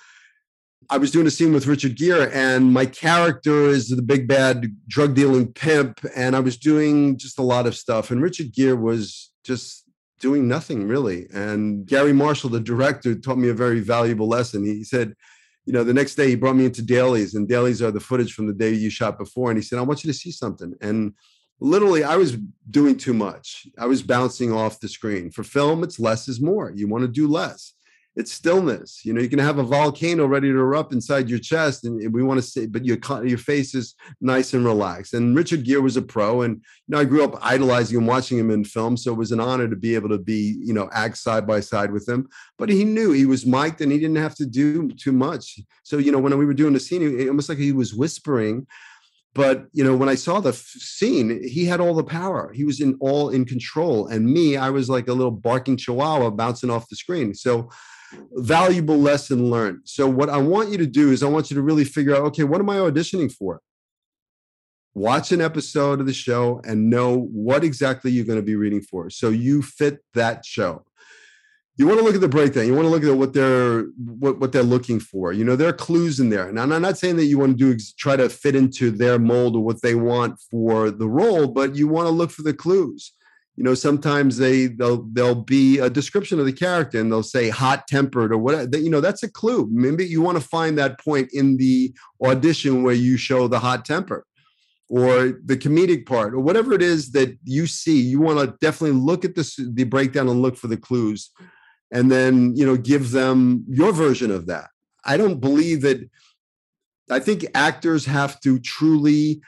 i 0.90 0.98
was 0.98 1.12
doing 1.12 1.28
a 1.28 1.30
scene 1.30 1.54
with 1.54 1.68
richard 1.68 1.96
gere 1.96 2.32
and 2.34 2.74
my 2.74 2.88
character 2.88 3.68
is 3.68 3.90
the 3.90 4.02
big 4.02 4.28
bad 4.28 4.76
drug 4.88 5.14
dealing 5.14 5.54
pimp 5.54 6.00
and 6.16 6.36
i 6.36 6.40
was 6.40 6.58
doing 6.58 7.16
just 7.16 7.38
a 7.38 7.44
lot 7.44 7.68
of 7.68 7.76
stuff 7.76 8.10
and 8.10 8.24
richard 8.24 8.52
gere 8.52 8.76
was 8.76 9.32
just 9.44 9.84
doing 10.24 10.48
nothing 10.48 10.88
really. 10.88 11.28
And 11.34 11.86
garry 11.86 12.14
marshall 12.14 12.50
the 12.50 12.62
director 12.62 13.14
taught 13.14 13.38
me 13.38 13.50
a 13.50 13.54
very 13.54 13.82
valuable 13.82 14.30
lesson. 14.30 14.64
He 14.64 14.86
said 14.86 15.16
you 15.66 15.74
know, 15.74 15.84
the 15.84 15.94
next 15.94 16.16
day 16.16 16.30
he 16.30 16.36
brought 16.36 16.56
me 16.56 16.66
into 16.66 16.82
dailies, 16.82 17.36
and 17.36 17.48
dailies 17.48 17.82
are 17.82 17.92
the 17.92 18.00
footage 18.00 18.34
from 18.34 18.48
the 18.48 18.54
day 18.54 18.72
you 18.72 18.90
shot 18.90 19.18
before. 19.18 19.50
And 19.50 19.58
he 19.58 19.64
said, 19.64 19.80
I 19.80 19.84
want 19.84 20.04
you 20.04 20.12
to 20.12 20.18
see 20.18 20.32
something. 20.32 20.74
And 20.82 21.14
literally, 21.60 22.04
I 22.04 22.18
was 22.18 22.38
doing 22.70 22.98
too 22.98 23.14
much. 23.14 23.68
I 23.78 23.86
was 23.86 24.02
bouncing 24.02 24.52
off 24.52 24.80
the 24.80 24.90
screen. 24.90 25.32
For 25.32 25.44
film, 25.44 25.84
it's 25.84 26.00
less 26.00 26.28
is 26.28 26.42
more. 26.42 26.72
You 26.76 26.88
want 26.88 27.04
to 27.04 27.08
do 27.08 27.28
less 27.28 27.74
it's 28.16 28.32
stillness. 28.32 29.04
You 29.04 29.14
know, 29.14 29.22
you 29.22 29.30
can 29.30 29.40
have 29.40 29.58
a 29.58 29.64
volcano 29.64 30.28
ready 30.28 30.50
to 30.50 30.58
erupt 30.58 30.94
inside 30.94 31.30
your 31.30 31.40
chest, 31.40 31.84
and 31.84 32.14
we 32.14 32.22
want 32.22 32.40
to 32.40 32.46
say, 32.46 32.68
but 32.68 32.86
your 32.86 32.98
your 33.26 33.40
face 33.40 33.74
is 33.74 33.96
nice 34.22 34.54
and 34.54 34.64
relaxed. 34.64 35.16
And 35.16 35.36
Richard 35.36 35.64
Gere 35.64 35.82
was 35.82 35.98
a 35.98 36.02
pro, 36.02 36.44
and 36.44 36.58
you 36.58 36.62
know, 36.90 37.00
I 37.00 37.06
grew 37.06 37.24
up 37.24 37.40
idolizing 37.42 37.98
him, 37.98 38.06
watching 38.06 38.38
him 38.38 38.52
in 38.52 38.66
film, 38.66 38.98
so 38.98 39.12
it 39.12 39.18
was 39.18 39.32
an 39.32 39.40
honor 39.40 39.68
to 39.68 39.76
be 39.76 39.96
able 39.96 40.10
to 40.10 40.20
be, 40.20 40.60
you 40.64 40.74
know, 40.74 40.90
act 40.94 41.18
side 41.18 41.48
by 41.48 41.60
side 41.60 41.92
with 41.92 42.08
him. 42.08 42.28
But 42.58 42.70
he 42.70 42.84
knew 42.84 43.12
he 43.12 43.26
was 43.26 43.46
mic'd, 43.48 43.82
and 43.82 43.92
he 43.92 43.98
didn't 43.98 44.18
have 44.18 44.36
to 44.36 44.46
do 44.46 44.90
too 44.92 45.12
much. 45.12 45.60
So 45.84 45.98
you 45.98 46.12
know, 46.12 46.20
when 46.20 46.38
we 46.38 46.46
were 46.46 46.54
doing 46.54 46.74
the 46.74 46.80
scene, 46.80 47.02
it 47.02 47.28
almost 47.28 47.50
like 47.50 47.58
he 47.58 47.72
was 47.72 47.96
whispering. 47.96 48.68
But 49.34 49.66
you 49.72 49.84
know, 49.84 49.96
when 49.96 50.10
I 50.10 50.16
saw 50.16 50.40
the 50.40 50.54
scene, 50.54 51.42
he 51.44 51.66
had 51.66 51.80
all 51.80 51.96
the 51.96 52.04
power. 52.04 52.54
He 52.54 52.64
was 52.64 52.80
in 52.80 52.96
all 53.00 53.30
in 53.30 53.46
control, 53.46 54.08
and 54.08 54.28
me, 54.28 54.56
I 54.56 54.70
was 54.70 54.88
like 54.88 55.08
a 55.08 55.14
little 55.14 55.32
barking 55.32 55.78
chihuahua 55.78 56.30
bouncing 56.30 56.70
off 56.70 56.90
the 56.90 56.96
screen. 56.96 57.34
So 57.34 57.70
valuable 58.34 58.98
lesson 58.98 59.50
learned. 59.50 59.82
So, 59.86 60.08
what 60.08 60.30
I 60.30 60.38
want 60.38 60.70
you 60.70 60.78
to 60.78 60.88
do 60.88 61.12
is, 61.12 61.24
I 61.24 61.30
want 61.30 61.50
you 61.50 61.56
to 61.56 61.62
really 61.62 61.86
figure 61.86 62.16
out 62.16 62.24
okay, 62.24 62.44
what 62.44 62.62
am 62.62 62.70
I 62.70 62.78
auditioning 62.78 63.32
for? 63.32 63.62
Watch 64.96 65.32
an 65.32 65.42
episode 65.42 66.00
of 66.00 66.06
the 66.06 66.14
show 66.14 66.62
and 66.66 66.90
know 66.90 67.18
what 67.18 67.64
exactly 67.64 68.12
you're 68.12 68.26
going 68.26 68.40
to 68.40 68.46
be 68.46 68.56
reading 68.56 68.82
for. 68.82 69.10
So, 69.10 69.30
you 69.30 69.62
fit 69.62 70.00
that 70.14 70.46
show. 70.46 70.86
You 71.76 71.88
want 71.88 72.00
to 72.00 72.06
look 72.06 72.14
at 72.14 72.22
the 72.22 72.28
breakdown. 72.28 72.68
You 72.68 72.76
want 72.76 72.86
to 72.86 72.90
look 72.90 73.04
at 73.04 73.18
what 73.18 73.34
they're 73.34 73.86
what, 73.98 74.40
what 74.40 74.52
they're 74.52 74.62
looking 74.62 75.00
for. 75.00 75.34
You 75.34 75.44
know, 75.44 75.56
there 75.56 75.70
are 75.70 75.74
clues 75.74 76.20
in 76.20 76.30
there. 76.30 76.48
And 76.48 76.60
I'm 76.60 76.70
not 76.82 77.00
saying 77.00 77.16
that 77.16 77.26
you 77.26 77.40
want 77.40 77.58
to 77.58 77.76
do 77.76 77.84
try 77.98 78.16
to 78.16 78.30
fit 78.30 78.56
into 78.56 78.92
their 78.92 79.18
mold 79.18 79.56
or 79.56 79.64
what 79.64 79.82
they 79.82 79.96
want 79.96 80.40
for 80.52 80.92
the 80.92 81.10
role, 81.10 81.48
but 81.48 81.76
you 81.76 81.88
want 81.88 82.06
to 82.08 82.12
look 82.12 82.30
for 82.30 82.44
the 82.44 82.54
clues 82.54 83.14
you 83.56 83.64
know 83.64 83.76
sometimes 83.76 84.38
they 84.38 84.68
they'll 84.68 85.04
they'll 85.14 85.36
be 85.36 85.80
a 85.80 85.90
description 85.90 86.40
of 86.40 86.46
the 86.46 86.54
character 86.54 87.00
and 87.00 87.12
they'll 87.12 87.24
say 87.24 87.50
hot 87.50 87.88
tempered 87.88 88.32
or 88.32 88.38
whatever 88.38 88.78
you 88.78 88.90
know 88.90 89.02
that's 89.02 89.24
a 89.24 89.32
clue. 89.32 89.68
Maybe 89.72 90.06
you 90.06 90.22
want 90.22 90.40
to 90.40 90.48
find 90.48 90.78
that 90.78 91.00
point 91.00 91.30
in 91.34 91.58
the 91.58 91.94
audition 92.24 92.84
where 92.84 92.96
you 92.96 93.18
show 93.18 93.48
the 93.48 93.60
hot 93.60 93.86
temper 93.86 94.26
or 94.90 95.40
the 95.46 95.58
comedic 95.58 96.06
part 96.06 96.34
or 96.34 96.40
whatever 96.40 96.74
it 96.74 96.82
is 96.82 97.12
that 97.12 97.38
you 97.44 97.68
see. 97.68 98.02
You 98.02 98.20
want 98.20 98.40
to 98.40 98.56
definitely 98.60 99.00
look 99.00 99.24
at 99.24 99.36
this 99.36 99.56
the 99.56 99.84
breakdown 99.84 100.30
and 100.30 100.42
look 100.42 100.58
for 100.58 100.68
the 100.68 100.78
clues 100.78 101.32
and 101.92 102.12
then 102.12 102.56
you 102.56 102.66
know 102.66 102.78
give 102.78 103.12
them 103.12 103.66
your 103.68 103.92
version 103.92 104.32
of 104.32 104.48
that. 104.48 104.70
I 105.06 105.18
don't 105.18 105.40
believe 105.40 105.82
that 105.82 106.10
i 107.12 107.20
think 107.20 107.46
actors 107.54 108.06
have 108.06 108.40
to 108.42 108.60
truly 108.60 109.42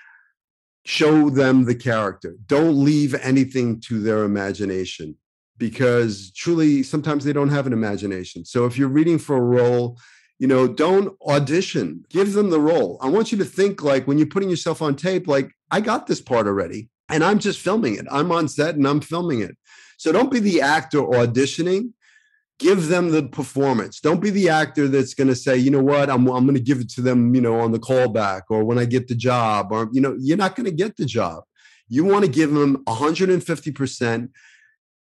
show 0.85 1.29
them 1.29 1.65
the 1.65 1.75
character. 1.75 2.35
Don't 2.47 2.83
leave 2.83 3.15
anything 3.15 3.79
to 3.81 3.99
their 3.99 4.23
imagination 4.23 5.17
because 5.57 6.31
truly 6.31 6.83
sometimes 6.83 7.23
they 7.23 7.33
don't 7.33 7.49
have 7.49 7.67
an 7.67 7.73
imagination. 7.73 8.45
So 8.45 8.65
if 8.65 8.77
you're 8.77 8.87
reading 8.87 9.17
for 9.17 9.35
a 9.35 9.41
role 9.41 9.97
you 10.39 10.47
know 10.47 10.67
don't 10.67 11.15
audition. 11.27 12.03
Give 12.09 12.33
them 12.33 12.49
the 12.49 12.59
role. 12.59 12.97
I 13.01 13.09
want 13.09 13.31
you 13.31 13.37
to 13.39 13.45
think 13.45 13.83
like 13.83 14.07
when 14.07 14.17
you're 14.17 14.27
putting 14.27 14.49
yourself 14.49 14.81
on 14.81 14.95
tape 14.95 15.27
like 15.27 15.51
i 15.71 15.81
got 15.81 16.07
this 16.07 16.21
part 16.21 16.47
already 16.47 16.89
and 17.09 17.23
i'm 17.23 17.39
just 17.39 17.59
filming 17.59 17.95
it. 17.95 18.05
I'm 18.11 18.31
on 18.31 18.47
set 18.47 18.75
and 18.75 18.87
i'm 18.87 19.01
filming 19.01 19.41
it. 19.41 19.55
So 19.97 20.11
don't 20.11 20.31
be 20.31 20.39
the 20.39 20.61
actor 20.61 20.99
auditioning 20.99 21.93
give 22.59 22.87
them 22.87 23.11
the 23.11 23.23
performance. 23.23 23.99
Don't 23.99 24.21
be 24.21 24.29
the 24.29 24.49
actor 24.49 24.87
that's 24.87 25.13
going 25.13 25.27
to 25.27 25.35
say 25.35 25.57
you 25.57 25.71
know 25.71 25.83
what? 25.83 26.09
I'm, 26.09 26.27
I'm 26.27 26.45
going 26.45 26.55
to 26.55 26.61
give 26.61 26.79
it 26.79 26.89
to 26.91 27.01
them 27.01 27.35
you 27.35 27.41
know 27.41 27.59
on 27.59 27.71
the 27.71 27.79
callback 27.79 28.43
or 28.49 28.63
when 28.63 28.77
i 28.77 28.85
get 28.85 29.07
the 29.07 29.15
job 29.15 29.71
or 29.71 29.89
you 29.91 30.01
know 30.01 30.15
you're 30.19 30.37
not 30.37 30.55
going 30.55 30.65
to 30.65 30.75
get 30.75 30.97
the 30.97 31.05
job. 31.05 31.43
You 31.87 32.03
want 32.03 32.25
to 32.25 32.31
give 32.31 32.51
them 32.51 32.83
150% 32.85 34.29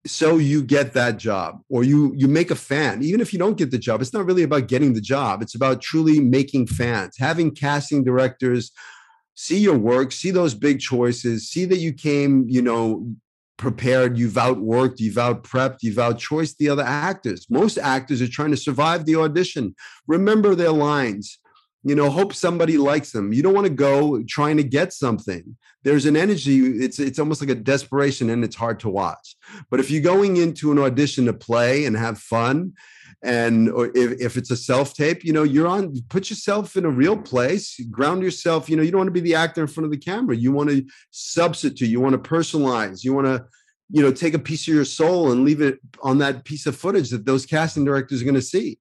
so 0.06 0.38
you 0.38 0.62
get 0.62 0.94
that 0.94 1.18
job 1.18 1.60
or 1.70 1.84
you 1.84 2.13
you 2.16 2.27
make 2.27 2.51
a 2.51 2.56
fan. 2.56 3.04
Even 3.04 3.20
if 3.20 3.34
you 3.34 3.39
don't 3.39 3.58
get 3.58 3.72
the 3.72 3.80
job 3.80 4.01
it's 4.01 4.13
not 4.13 4.25
really 4.25 4.44
about 4.44 4.68
getting 4.68 4.94
the 4.94 5.01
job. 5.01 5.42
It's 5.42 5.56
about 5.56 5.82
truly 5.82 6.20
making 6.20 6.68
fans 6.68 7.16
having 7.18 7.54
casting 7.54 8.04
directors 8.04 8.72
see 9.36 9.60
your 9.60 9.77
work 9.77 10.12
see 10.12 10.32
those 10.32 10.56
big 10.56 10.80
choices 10.80 11.48
see 11.48 11.63
that 11.63 11.77
you 11.77 11.94
came 11.94 12.44
you 12.50 12.62
know 12.62 13.08
prepared 13.58 14.18
you've 14.18 14.34
outworked 14.34 15.00
you've 15.00 15.18
out 15.18 15.44
prepped 15.44 15.80
you've 15.82 16.00
out 16.00 16.20
choiced 16.20 16.58
the 16.58 16.70
other 16.70 16.84
actors. 16.84 17.48
Most 17.50 17.78
actors 17.78 18.22
are 18.22 18.28
trying 18.28 18.52
to 18.52 18.58
survive 18.58 19.06
the 19.06 19.16
audition. 19.16 19.76
Remember 20.08 20.56
their 20.56 20.72
lines. 20.72 21.40
You 21.84 21.96
know 21.96 22.10
hope 22.10 22.34
somebody 22.34 22.78
likes 22.78 23.12
them. 23.12 23.34
You 23.34 23.42
don't 23.42 23.54
want 23.54 23.68
to 23.68 23.74
go 23.74 24.22
trying 24.28 24.58
to 24.58 24.64
get 24.64 24.94
something. 24.94 25.58
There's 25.84 26.06
an 26.06 26.18
energy 26.18 26.58
it's 26.58 27.00
it's 27.00 27.20
almost 27.20 27.42
like 27.42 27.50
a 27.50 27.56
desperation 27.56 28.30
and 28.30 28.44
it's 28.44 28.56
hard 28.56 28.80
to 28.82 28.90
watch. 28.90 29.36
But 29.70 29.80
if 29.80 29.90
you're 29.90 30.02
going 30.02 30.38
into 30.38 30.72
an 30.72 30.80
audition 30.80 31.26
to 31.26 31.34
play 31.34 31.86
and 31.86 31.96
have 31.96 32.20
fun 32.20 32.74
and 33.24 33.70
or 33.70 33.88
if, 33.96 34.20
if 34.22 34.38
it's 34.38 34.52
a 34.52 34.56
self 34.56 34.94
tape 34.94 35.24
you 35.24 35.34
know 35.34 35.44
you're 35.44 35.68
on 35.68 35.94
put 36.10 36.30
yourself 36.30 36.76
in 36.76 36.86
a 36.86 36.90
real 36.90 37.18
place 37.18 37.80
ground 37.90 38.22
yourself 38.22 38.70
you 38.70 38.76
know 38.76 38.84
you 38.84 38.92
don't 38.92 39.00
want 39.00 39.08
to 39.08 39.12
be 39.12 39.20
the 39.20 39.34
actor 39.34 39.62
in 39.62 39.68
front 39.68 39.86
of 39.86 39.92
the 39.92 39.98
camera. 39.98 40.36
You 40.36 40.52
want 40.52 40.70
to 40.70 40.86
substitute 41.12 41.90
you 41.90 42.00
want 42.00 42.14
to 42.14 42.30
personalize 42.30 43.04
you 43.04 43.14
want 43.14 43.28
to 43.28 43.46
you 43.90 44.02
know 44.02 44.12
take 44.12 44.34
a 44.34 44.40
piece 44.40 44.68
of 44.68 44.74
your 44.74 44.86
soul 44.86 45.32
and 45.32 45.44
leave 45.44 45.62
it 45.62 45.80
on 46.04 46.18
that 46.20 46.44
piece 46.44 46.66
of 46.66 46.76
footage 46.76 47.10
that 47.10 47.26
those 47.26 47.46
casting 47.46 47.86
directors 47.86 48.22
are 48.22 48.26
going 48.26 48.36
to 48.36 48.42
see. 48.42 48.80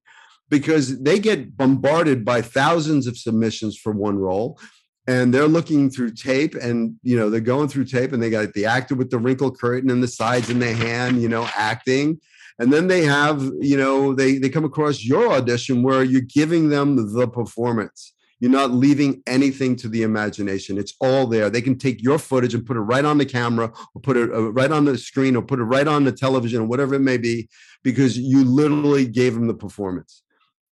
Because 0.48 1.02
they 1.02 1.18
get 1.18 1.56
bombarded 1.56 2.24
by 2.24 2.40
thousands 2.40 3.08
of 3.08 3.18
submissions 3.18 3.76
for 3.76 3.90
one 3.90 4.16
role 4.16 4.60
and 5.08 5.34
they're 5.34 5.48
looking 5.48 5.90
through 5.90 6.12
tape 6.12 6.54
and 6.54 6.94
you 7.02 7.16
know 7.16 7.30
they're 7.30 7.40
going 7.40 7.66
through 7.66 7.84
tape 7.84 8.12
and 8.12 8.22
they 8.22 8.30
got 8.30 8.52
the 8.52 8.66
actor 8.66 8.94
with 8.94 9.10
the 9.10 9.18
wrinkle 9.18 9.50
curtain 9.50 9.90
and 9.90 10.02
the 10.02 10.08
sides 10.08 10.48
in 10.48 10.60
the 10.60 10.72
hand 10.72 11.20
you 11.20 11.28
know 11.28 11.48
acting 11.56 12.20
and 12.58 12.72
then 12.72 12.86
they 12.86 13.02
have 13.04 13.42
you 13.60 13.76
know 13.76 14.14
they 14.14 14.38
they 14.38 14.48
come 14.48 14.64
across 14.64 15.04
your 15.04 15.32
audition 15.32 15.82
where 15.82 16.02
you're 16.02 16.20
giving 16.20 16.68
them 16.68 17.12
the 17.14 17.28
performance 17.28 18.12
you're 18.38 18.50
not 18.50 18.70
leaving 18.70 19.22
anything 19.26 19.74
to 19.76 19.88
the 19.88 20.02
imagination 20.02 20.78
it's 20.78 20.94
all 21.00 21.26
there 21.26 21.48
they 21.48 21.62
can 21.62 21.78
take 21.78 22.02
your 22.02 22.18
footage 22.18 22.54
and 22.54 22.66
put 22.66 22.76
it 22.76 22.80
right 22.80 23.04
on 23.04 23.18
the 23.18 23.26
camera 23.26 23.72
or 23.94 24.00
put 24.00 24.16
it 24.16 24.30
uh, 24.30 24.52
right 24.52 24.72
on 24.72 24.84
the 24.84 24.96
screen 24.96 25.36
or 25.36 25.42
put 25.42 25.58
it 25.58 25.64
right 25.64 25.88
on 25.88 26.04
the 26.04 26.12
television 26.12 26.62
or 26.62 26.66
whatever 26.66 26.94
it 26.94 27.00
may 27.00 27.16
be 27.16 27.48
because 27.82 28.18
you 28.18 28.44
literally 28.44 29.06
gave 29.06 29.34
them 29.34 29.46
the 29.46 29.54
performance 29.54 30.22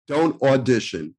don't 0.08 0.42
audition. 0.42 1.14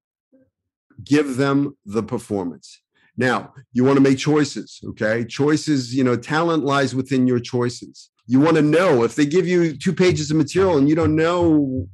Give 1.02 1.38
them 1.38 1.78
the 1.86 2.04
performance. 2.04 2.82
Now, 3.16 3.54
you 3.72 3.86
want 3.86 3.98
to 3.98 4.02
make 4.02 4.18
choices, 4.18 4.82
okay? 4.84 5.24
Choices, 5.24 5.96
you 5.96 6.04
know, 6.04 6.18
talent 6.18 6.66
lies 6.66 6.96
within 6.96 7.28
your 7.28 7.40
choices. 7.40 8.10
You 8.30 8.40
want 8.40 8.58
to 8.58 8.62
know. 8.62 9.04
If 9.04 9.16
they 9.16 9.26
give 9.26 9.48
you 9.48 9.76
two 9.76 9.92
pages 9.92 10.30
of 10.30 10.38
material 10.38 10.78
and 10.78 10.88
you 10.88 10.94
don't 10.94 11.16
know 11.16 11.88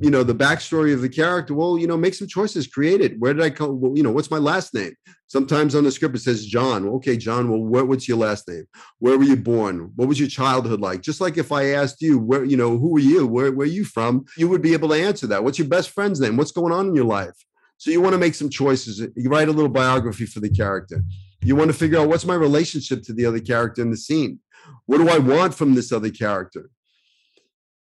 you 0.00 0.10
know 0.10 0.22
the 0.22 0.34
backstory 0.34 0.94
of 0.94 1.02
the 1.02 1.08
character 1.08 1.52
well 1.52 1.78
you 1.78 1.86
know 1.86 1.98
make 1.98 2.14
some 2.14 2.26
choices 2.26 2.66
create 2.66 3.02
it. 3.02 3.18
Where 3.18 3.34
did 3.34 3.42
i 3.42 3.50
come 3.50 3.78
well, 3.78 3.92
you 3.94 4.02
know 4.02 4.10
what's 4.10 4.30
my 4.30 4.38
last 4.38 4.72
name? 4.72 4.94
Sometimes 5.26 5.74
on 5.74 5.84
the 5.84 5.92
script 5.92 6.16
it 6.16 6.20
says 6.20 6.46
john. 6.46 6.86
Well, 6.86 6.94
okay 6.94 7.18
john 7.18 7.50
well 7.50 7.60
where, 7.60 7.84
what's 7.84 8.08
your 8.08 8.16
last 8.16 8.48
name? 8.48 8.64
Where 9.00 9.18
were 9.18 9.24
you 9.24 9.36
born? 9.36 9.92
What 9.96 10.08
was 10.08 10.18
your 10.18 10.30
childhood 10.30 10.80
like? 10.80 11.02
Just 11.02 11.20
like 11.20 11.36
if 11.36 11.52
i 11.52 11.66
asked 11.66 12.00
you 12.00 12.18
where 12.18 12.42
you 12.42 12.56
know 12.56 12.78
who 12.78 12.96
are 12.96 13.00
you? 13.00 13.26
Where, 13.26 13.52
where 13.52 13.66
are 13.66 13.70
you 13.70 13.84
from? 13.84 14.24
You 14.38 14.48
would 14.48 14.62
be 14.62 14.72
able 14.72 14.88
to 14.88 14.94
answer 14.94 15.26
that. 15.26 15.44
What's 15.44 15.58
your 15.58 15.68
best 15.68 15.90
friend's 15.90 16.20
name? 16.20 16.38
What's 16.38 16.52
going 16.52 16.72
on 16.72 16.88
in 16.88 16.94
your 16.94 17.04
life? 17.04 17.36
So 17.76 17.90
you 17.90 18.00
want 18.00 18.14
to 18.14 18.18
make 18.18 18.34
some 18.34 18.48
choices. 18.48 18.98
You 19.14 19.28
write 19.28 19.48
a 19.48 19.52
little 19.52 19.68
biography 19.68 20.24
for 20.24 20.40
the 20.40 20.48
character. 20.48 21.02
You 21.42 21.54
want 21.54 21.68
to 21.68 21.76
figure 21.76 21.98
out 21.98 22.08
what's 22.08 22.24
my 22.24 22.34
relationship 22.34 23.02
to 23.02 23.12
the 23.12 23.26
other 23.26 23.40
character 23.40 23.82
in 23.82 23.90
the 23.90 23.96
scene 23.96 24.38
what 24.86 24.98
do 24.98 25.08
i 25.08 25.18
want 25.18 25.54
from 25.54 25.74
this 25.74 25.92
other 25.92 26.10
character 26.10 26.70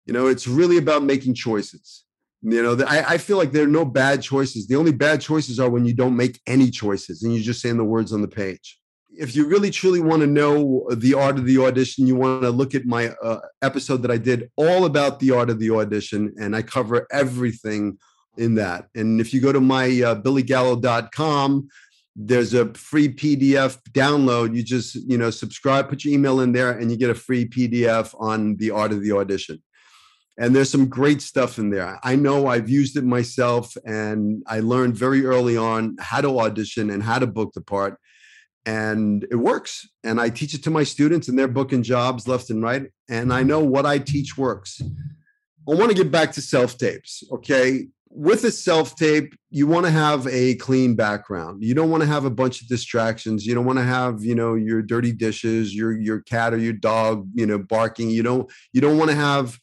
you 0.07 0.13
know, 0.13 0.27
it's 0.27 0.47
really 0.47 0.77
about 0.77 1.03
making 1.03 1.35
choices. 1.35 2.05
You 2.43 2.63
know, 2.63 2.85
I, 2.87 3.15
I 3.15 3.19
feel 3.19 3.39
like 3.39 3.53
there 3.53 3.65
are 3.65 3.69
no 3.69 3.87
bad 3.87 4.21
choices. 4.21 4.67
The 4.67 4.77
only 4.77 4.93
bad 4.93 5.21
choices 5.21 5.59
are 5.59 5.71
when 5.71 5.87
you 5.87 5.95
don't 5.95 6.17
make 6.17 6.41
any 6.47 6.71
choices 6.71 7.23
and 7.23 7.33
you're 7.33 7.43
just 7.43 7.63
saying 7.63 7.79
the 7.79 7.85
words 7.85 8.13
on 8.13 8.21
the 8.21 8.29
page. 8.29 8.79
If 9.17 9.35
you 9.35 9.47
really 9.47 9.71
truly 9.71 10.01
want 10.01 10.21
to 10.21 10.27
know 10.27 10.87
the 10.91 11.15
art 11.15 11.39
of 11.39 11.47
the 11.47 11.59
audition, 11.59 12.07
you 12.07 12.17
want 12.17 12.43
to 12.43 12.51
look 12.51 12.75
at 12.75 12.85
my 12.85 13.15
uh, 13.23 13.41
episode 13.63 14.03
that 14.03 14.11
I 14.11 14.19
did 14.19 14.51
all 14.57 14.85
about 14.85 15.21
the 15.21 15.31
art 15.31 15.51
of 15.51 15.61
the 15.61 15.71
audition, 15.71 16.35
and 16.39 16.55
I 16.55 16.63
cover 16.63 17.07
everything 17.13 17.97
in 18.37 18.57
that. 18.57 18.89
And 18.97 19.21
if 19.21 19.33
you 19.33 19.41
go 19.41 19.53
to 19.53 19.61
my 19.61 19.85
uh, 19.85 20.17
billygallo.com, 20.17 21.69
there's 22.17 22.55
a 22.55 22.73
free 22.75 23.09
PDF 23.09 23.79
download. 23.91 24.55
You 24.55 24.63
just, 24.63 24.95
you 24.95 25.19
know, 25.19 25.31
subscribe, 25.31 25.89
put 25.89 26.05
your 26.05 26.15
email 26.15 26.41
in 26.41 26.53
there, 26.53 26.71
and 26.71 26.91
you 26.91 26.97
get 26.97 27.11
a 27.11 27.15
free 27.15 27.47
PDF 27.47 28.15
on 28.19 28.57
the 28.57 28.71
art 28.71 28.93
of 28.93 29.03
the 29.03 29.13
audition 29.13 29.63
and 30.37 30.55
there's 30.55 30.71
some 30.71 30.89
great 30.89 31.23
stuff 31.23 31.59
in 31.59 31.71
there. 31.71 31.99
I 32.03 32.17
know 32.17 32.47
I've 32.49 32.69
used 32.69 32.97
it 32.97 33.05
myself, 33.05 33.77
and 33.85 34.43
I 34.47 34.61
learned 34.61 34.97
very 34.97 35.25
early 35.25 35.57
on 35.57 35.97
how 36.01 36.21
to 36.21 36.41
audition 36.41 36.91
and 36.91 37.03
how 37.03 37.19
to 37.19 37.27
book 37.27 37.53
the 37.55 37.61
part, 37.61 37.99
and 38.67 39.25
it 39.31 39.37
works. 39.37 39.89
And 40.03 40.21
I 40.21 40.31
teach 40.31 40.55
it 40.55 40.65
to 40.65 40.71
my 40.71 40.83
students, 40.83 41.29
and 41.29 41.39
they're 41.39 41.49
booking 41.49 41.83
jobs 41.83 42.27
left 42.27 42.51
and 42.51 42.63
right. 42.63 42.87
And 43.09 43.33
I 43.33 43.43
know 43.43 43.61
what 43.61 43.87
I 43.87 43.99
teach 43.99 44.37
works. 44.37 44.81
I 44.83 45.75
want 45.75 45.91
to 45.91 45.97
get 45.97 46.11
back 46.11 46.33
to 46.33 46.43
self 46.43 46.77
tapes. 46.79 47.23
Okay, 47.31 47.87
with 48.09 48.45
a 48.45 48.51
self 48.51 48.95
tape, 48.97 49.35
you 49.51 49.67
want 49.67 49.87
to 49.87 49.93
have 49.93 50.27
a 50.29 50.55
clean 50.57 50.95
background. 50.95 51.63
You 51.63 51.75
don't 51.75 51.91
want 51.91 52.03
to 52.03 52.09
have 52.09 52.25
a 52.25 52.31
bunch 52.31 52.63
of 52.63 52.69
distractions. 52.69 53.45
You 53.47 53.55
don't 53.55 53.65
want 53.65 53.79
to 53.79 53.85
have, 53.85 54.25
you 54.25 54.35
know, 54.35 54.55
your 54.55 54.83
dirty 54.83 55.13
dishes, 55.13 55.75
your 55.75 55.93
your 55.93 56.21
cat 56.21 56.55
or 56.55 56.59
your 56.59 56.73
dog, 56.73 57.29
you 57.35 57.47
know, 57.47 57.59
barking. 57.59 58.11
You 58.11 58.23
don't 58.23 58.51
you 58.73 58.81
don't 58.81 58.99
want 58.99 59.11
to 59.11 59.17
have 59.17 59.59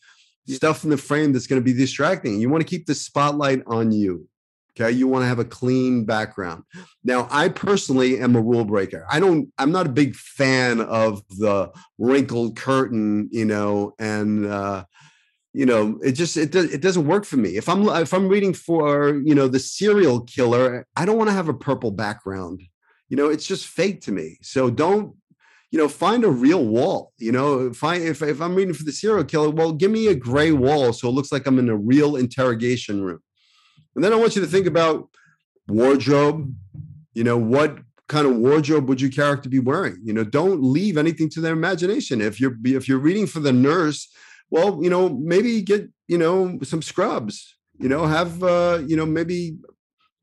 stuff 0.48 0.84
in 0.84 0.90
the 0.90 0.98
frame 0.98 1.34
that's 1.34 1.48
going 1.48 1.62
to 1.62 1.66
be 1.66 1.74
distracting. 1.74 2.40
You 2.40 2.50
want 2.50 2.62
to 2.62 2.70
keep 2.70 2.86
the 2.86 2.96
spotlight 2.96 3.64
on 3.68 3.92
you. 3.92 4.28
Okay. 4.72 4.92
You 4.92 5.08
want 5.08 5.24
to 5.24 5.28
have 5.28 5.40
a 5.40 5.46
clean 5.46 6.06
background. 6.06 6.64
Now, 7.04 7.28
I 7.30 7.50
personally 7.50 8.20
am 8.20 8.36
a 8.36 8.42
rule 8.42 8.64
breaker. 8.64 9.06
I 9.12 9.20
don't, 9.20 9.52
I'm 9.58 9.72
not 9.72 9.86
a 9.86 9.90
big 9.90 10.16
fan 10.16 10.80
of 10.80 11.22
the 11.30 11.72
wrinkled 11.98 12.56
curtain, 12.56 13.28
you 13.32 13.46
know, 13.46 13.94
and, 14.00 14.46
uh, 14.46 14.86
you 15.54 15.66
know, 15.66 16.00
it 16.04 16.14
just 16.14 16.38
it 16.38 16.52
does 16.52 16.74
it 16.74 16.82
doesn't 16.82 17.08
work 17.08 17.26
for 17.26 17.38
me. 17.38 17.58
If 17.58 17.68
I'm 17.68 17.88
if 17.90 18.14
I'm 18.14 18.28
reading 18.28 18.54
for 18.54 19.22
you 19.24 19.36
know 19.36 19.48
the 19.48 19.60
serial 19.60 20.22
killer, 20.22 20.88
I 20.96 21.06
don't 21.06 21.18
want 21.18 21.30
to 21.30 21.36
have 21.36 21.50
a 21.50 21.54
purple 21.54 21.92
background. 21.92 22.64
You 23.10 23.18
know, 23.18 23.30
it's 23.30 23.46
just 23.46 23.68
fake 23.68 24.02
to 24.04 24.12
me. 24.12 24.38
So 24.42 24.70
don't 24.70 25.16
you 25.72 25.80
know, 25.80 25.88
find 25.88 26.26
a 26.26 26.30
real 26.30 26.66
wall. 26.66 27.14
You 27.18 27.32
know, 27.32 27.74
find 27.74 28.04
if, 28.04 28.22
if 28.22 28.42
I'm 28.42 28.56
reading 28.56 28.74
for 28.74 28.84
the 28.84 28.92
serial 28.92 29.24
killer, 29.24 29.50
well, 29.50 29.72
give 29.72 29.90
me 29.90 30.08
a 30.08 30.16
gray 30.16 30.52
wall 30.52 30.92
so 30.92 31.08
it 31.08 31.14
looks 31.14 31.32
like 31.32 31.48
I'm 31.48 31.60
in 31.60 31.70
a 31.70 31.78
real 31.78 32.18
interrogation 32.18 33.02
room. 33.02 33.22
And 33.96 34.04
then 34.04 34.14
I 34.14 34.18
want 34.18 34.36
you 34.36 34.42
to 34.42 34.48
think 34.48 34.68
about 34.68 35.10
wardrobe. 35.68 36.54
You 37.14 37.24
know, 37.24 37.38
what 37.38 37.80
kind 38.08 38.28
of 38.28 38.36
wardrobe 38.38 38.90
would 38.90 39.02
your 39.02 39.12
character 39.12 39.50
be 39.50 39.60
wearing? 39.60 39.98
You 40.04 40.14
know, 40.14 40.26
don't 40.26 40.62
leave 40.62 40.98
anything 40.98 41.30
to 41.30 41.42
their 41.42 41.54
imagination. 41.54 42.22
If 42.22 42.40
you're 42.40 42.56
if 42.66 42.88
you're 42.88 43.00
reading 43.00 43.28
for 43.28 43.40
the 43.40 43.54
nurse, 43.54 44.10
well, 44.52 44.80
you 44.84 44.90
know, 44.90 45.10
maybe 45.10 45.62
get 45.62 45.90
you 46.08 46.18
know 46.18 46.60
some 46.62 46.82
scrubs. 46.82 47.58
You 47.80 47.90
know, 47.90 48.06
have 48.06 48.44
uh, 48.44 48.84
you 48.86 48.96
know 48.96 49.06
maybe 49.06 49.58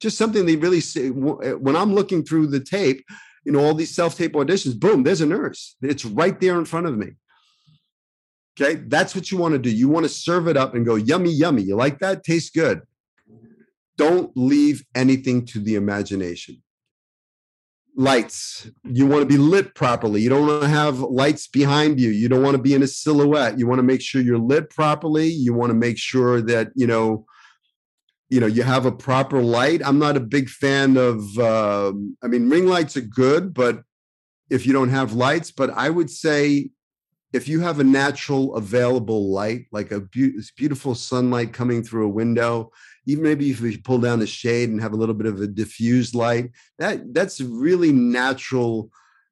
just 0.01 0.17
something 0.17 0.47
they 0.47 0.57
really 0.57 0.81
say. 0.81 1.09
When 1.11 1.75
I'm 1.75 1.93
looking 1.93 2.23
through 2.23 2.49
the 2.49 2.61
tape, 2.61 3.05
you 3.45 3.53
know, 3.53 3.61
all 3.61 3.75
these 3.75 3.95
self-tape 3.95 4.35
auditions, 4.35 4.79
boom, 4.79 5.03
there's 5.03 5.23
a 5.23 5.27
nurse. 5.27 5.77
It's 5.83 6.05
right 6.05 6.39
there 6.39 6.59
in 6.59 6.67
front 6.67 6.87
of 6.87 6.97
me. 6.97 7.13
Okay, 8.61 8.75
that's 8.87 9.15
what 9.15 9.31
you 9.31 9.39
want 9.39 9.53
to 9.53 9.59
do. 9.59 9.71
You 9.71 9.89
want 9.89 10.05
to 10.05 10.09
serve 10.09 10.49
it 10.49 10.57
up 10.57 10.75
and 10.75 10.85
go, 10.85 10.97
yummy, 10.97 11.31
yummy. 11.31 11.63
You 11.63 11.77
like 11.77 12.01
that? 12.01 12.25
Tastes 12.25 12.51
good. 12.51 12.83
Don't 13.97 14.31
leave 14.37 14.85
anything 14.95 15.47
to 15.47 15.61
the 15.61 15.77
imagination. 15.77 16.63
Lights. 17.99 18.71
You 18.85 19.07
want 19.07 19.23
to 19.23 19.27
be 19.27 19.37
lit 19.37 19.75
properly. 19.75 20.23
You 20.23 20.31
don't 20.31 20.47
want 20.47 20.63
to 20.63 20.69
have 20.69 21.01
lights 21.01 21.49
behind 21.49 22.01
you. 22.01 22.11
You 22.11 22.29
don't 22.29 22.45
want 22.45 22.57
to 22.57 22.63
be 22.63 22.73
in 22.73 22.83
a 22.85 22.87
silhouette. 22.87 23.59
You 23.59 23.67
want 23.67 23.81
to 23.81 23.83
make 23.83 24.01
sure 24.01 24.23
you're 24.23 24.39
lit 24.39 24.71
properly. 24.71 25.27
You 25.27 25.53
want 25.53 25.71
to 25.71 25.75
make 25.75 25.99
sure 25.99 26.41
that, 26.43 26.69
you 26.77 26.87
know, 26.87 27.27
you 28.31 28.39
know, 28.39 28.47
you 28.47 28.63
have 28.63 28.87
a 28.87 28.93
proper 28.93 29.43
light. 29.43 29.83
I'm 29.85 29.99
not 29.99 30.17
a 30.17 30.21
big 30.21 30.49
fan 30.49 30.97
of 30.97 31.39
um, 31.39 32.17
I 32.23 32.29
mean 32.29 32.49
ring 32.49 32.67
lights 32.67 32.97
are 32.97 33.01
good, 33.01 33.53
but 33.53 33.83
if 34.49 34.65
you 34.65 34.73
don't 34.73 34.91
have 34.91 35.13
lights, 35.15 35.51
but 35.51 35.71
I 35.71 35.91
would 35.91 36.09
say 36.09 36.71
if 37.33 37.49
you 37.49 37.61
have 37.61 37.79
a 37.79 37.85
natural 37.85 38.55
available 38.57 39.31
light, 39.31 39.67
like 39.71 39.93
a 39.93 40.01
be- 40.01 40.39
beautiful 40.57 40.95
sunlight 40.95 41.53
coming 41.53 41.83
through 41.83 42.07
a 42.07 42.11
window, 42.11 42.73
even 43.07 43.25
maybe 43.25 43.51
if 43.51 43.61
you 43.61 43.79
pull 43.83 43.99
down 43.99 44.19
the 44.19 44.27
shade 44.27 44.71
and 44.71 44.81
have 44.81 44.93
a 44.93 44.97
little 44.97 45.15
bit 45.15 45.27
of 45.27 45.41
a 45.41 45.47
diffused 45.47 46.15
light, 46.15 46.51
that 46.79 47.13
that's 47.13 47.41
really 47.41 47.93
natural 47.93 48.91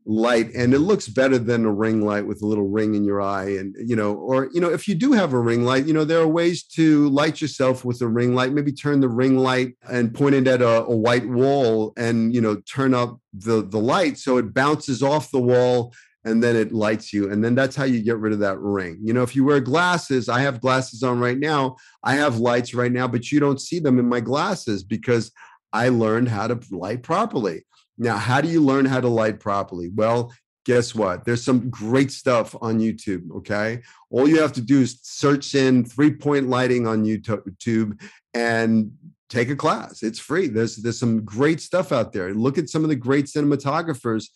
light 0.09 0.53
and 0.55 0.73
it 0.73 0.79
looks 0.79 1.09
better 1.09 1.37
than 1.37 1.65
a 1.65 1.73
ring 1.73 2.01
light 2.01 2.25
with 2.25 2.41
a 2.41 2.47
little 2.47 2.69
ring 2.69 2.95
in 2.95 3.05
your 3.05 3.21
eye 3.21 3.49
and 3.49 3.75
you 3.85 3.97
know 3.97 4.15
or 4.15 4.49
you 4.53 4.61
know 4.61 4.71
if 4.71 4.87
you 4.87 4.95
do 4.95 5.11
have 5.11 5.33
a 5.33 5.41
ring 5.41 5.65
light 5.65 5.85
you 5.85 5.93
know 5.93 6.05
there 6.05 6.21
are 6.21 6.29
ways 6.29 6.63
to 6.63 7.09
light 7.09 7.41
yourself 7.41 7.85
with 7.85 8.01
a 8.01 8.07
ring 8.07 8.33
light. 8.33 8.53
Maybe 8.53 8.71
turn 8.71 9.01
the 9.01 9.09
ring 9.09 9.37
light 9.37 9.77
and 9.91 10.15
point 10.15 10.37
it 10.37 10.47
at 10.47 10.63
a, 10.63 10.85
a 10.85 10.97
white 10.97 11.29
wall 11.29 11.93
and 11.97 12.33
you 12.33 12.41
know 12.41 12.57
turn 12.73 12.95
up 12.95 13.19
the 13.33 13.63
the 13.63 13.81
light 13.81 14.17
so 14.17 14.37
it 14.37 14.55
bounces 14.55 15.03
off 15.03 15.33
the 15.33 15.41
wall 15.41 15.93
and 16.27 16.43
then 16.43 16.57
it 16.57 16.73
lights 16.73 17.13
you 17.13 17.31
and 17.31 17.43
then 17.43 17.55
that's 17.55 17.77
how 17.77 17.85
you 17.85 18.03
get 18.03 18.19
rid 18.19 18.33
of 18.33 18.41
that 18.41 18.59
ring 18.59 18.99
you 19.01 19.15
know 19.15 19.23
if 19.23 19.35
you 19.35 19.45
wear 19.45 19.61
glasses 19.61 20.29
i 20.29 20.41
have 20.41 20.61
glasses 20.61 21.03
on 21.03 21.19
right 21.19 21.39
now. 21.39 21.77
I 22.03 22.17
have 22.17 22.39
lights 22.39 22.75
right 22.75 22.93
now 22.93 23.09
but 23.09 23.31
you 23.33 23.41
don't 23.41 23.61
see 23.61 23.79
them 23.79 23.99
in 23.99 24.09
my 24.09 24.21
glasses 24.21 24.83
because 24.83 25.33
i 25.73 25.89
learned 25.89 26.29
how 26.29 26.49
to 26.49 26.61
light 26.71 27.03
properly. 27.03 27.65
Now 27.97 28.17
how 28.19 28.41
do 28.41 28.49
you 28.49 28.61
learn 28.61 28.85
how 28.85 29.01
to 29.01 29.09
light 29.09 29.41
properly? 29.41 29.91
Well 29.95 30.35
guess 30.65 30.97
what? 30.97 31.25
There's 31.25 31.45
some 31.45 31.71
great 31.71 32.11
stuff 32.11 32.55
on 32.61 32.81
youtube 32.81 33.31
okay? 33.39 33.83
All 34.11 34.29
you 34.29 34.41
have 34.41 34.53
to 34.55 34.61
do 34.61 34.81
is 34.81 34.99
search 35.03 35.55
in 35.55 35.85
three 35.85 36.13
point 36.13 36.49
lighting 36.49 36.87
on 36.87 37.05
youtube 37.05 38.01
and 38.35 38.93
take 39.29 39.51
a 39.51 39.57
class. 39.57 40.03
It's 40.03 40.19
free. 40.19 40.49
There's 40.49 40.77
there's 40.77 40.99
some 40.99 41.25
great 41.25 41.61
stuff 41.61 41.93
out 41.93 42.13
there. 42.13 42.33
Look 42.35 42.59
at 42.59 42.69
some 42.69 42.85
of 42.85 42.89
the 42.89 42.97
great 42.97 43.27
cinematographers 43.27 44.27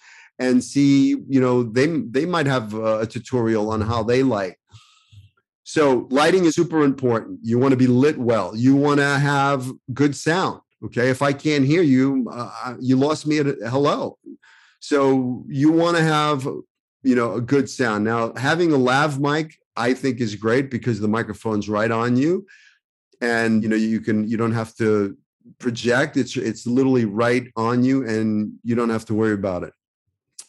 and 0.41 0.65
see 0.65 1.11
you 1.29 1.41
know 1.41 1.63
they 1.63 1.87
they 1.87 2.27
might 2.27 2.47
have 2.47 2.75
a 2.75 3.07
tutorial 3.07 3.71
on 3.71 3.81
how 3.81 4.03
they 4.03 4.25
light. 4.25 4.57
So 5.63 6.09
lighting 6.11 6.47
is 6.47 6.57
super 6.57 6.83
important. 6.83 7.39
You 7.45 7.61
want 7.61 7.71
to 7.71 7.77
be 7.77 7.87
lit 7.87 8.19
well. 8.19 8.57
You 8.57 8.75
want 8.75 8.99
to 8.99 9.19
have 9.19 9.71
good 9.95 10.17
sound 10.17 10.61
okay? 10.85 11.11
If 11.11 11.23
i 11.23 11.33
can't 11.33 11.65
hear 11.65 11.83
you 11.83 12.29
uh, 12.33 12.75
you 12.81 12.97
lost 12.97 13.27
me 13.27 13.39
at 13.39 13.47
a, 13.47 13.57
hello. 13.69 14.19
So 14.81 15.45
you 15.49 15.71
want 15.73 15.97
to 15.97 16.03
have 16.03 16.45
you 17.03 17.15
know 17.15 17.35
a 17.35 17.41
good 17.41 17.69
sound. 17.69 18.05
Now 18.05 18.33
having 18.35 18.73
a 18.73 18.77
lav 18.77 19.21
mic 19.21 19.57
i 19.77 19.95
think 19.95 20.21
is 20.21 20.35
great 20.35 20.71
because 20.71 21.01
the 21.01 21.09
microphone's 21.09 21.69
right 21.69 21.91
on 21.91 22.17
you. 22.17 22.47
And 23.21 23.63
you 23.63 23.69
know 23.69 23.77
you 23.77 24.01
can 24.01 24.29
you 24.29 24.37
don't 24.37 24.53
have 24.53 24.75
to 24.77 25.17
project. 25.59 26.17
It's 26.17 26.37
it's 26.37 26.67
literally 26.67 27.05
right 27.05 27.47
on 27.57 27.85
you 27.85 28.07
and 28.07 28.53
you 28.65 28.75
don't 28.75 28.91
have 28.91 29.05
to 29.07 29.15
worry 29.15 29.35
about 29.35 29.63
it 29.63 29.75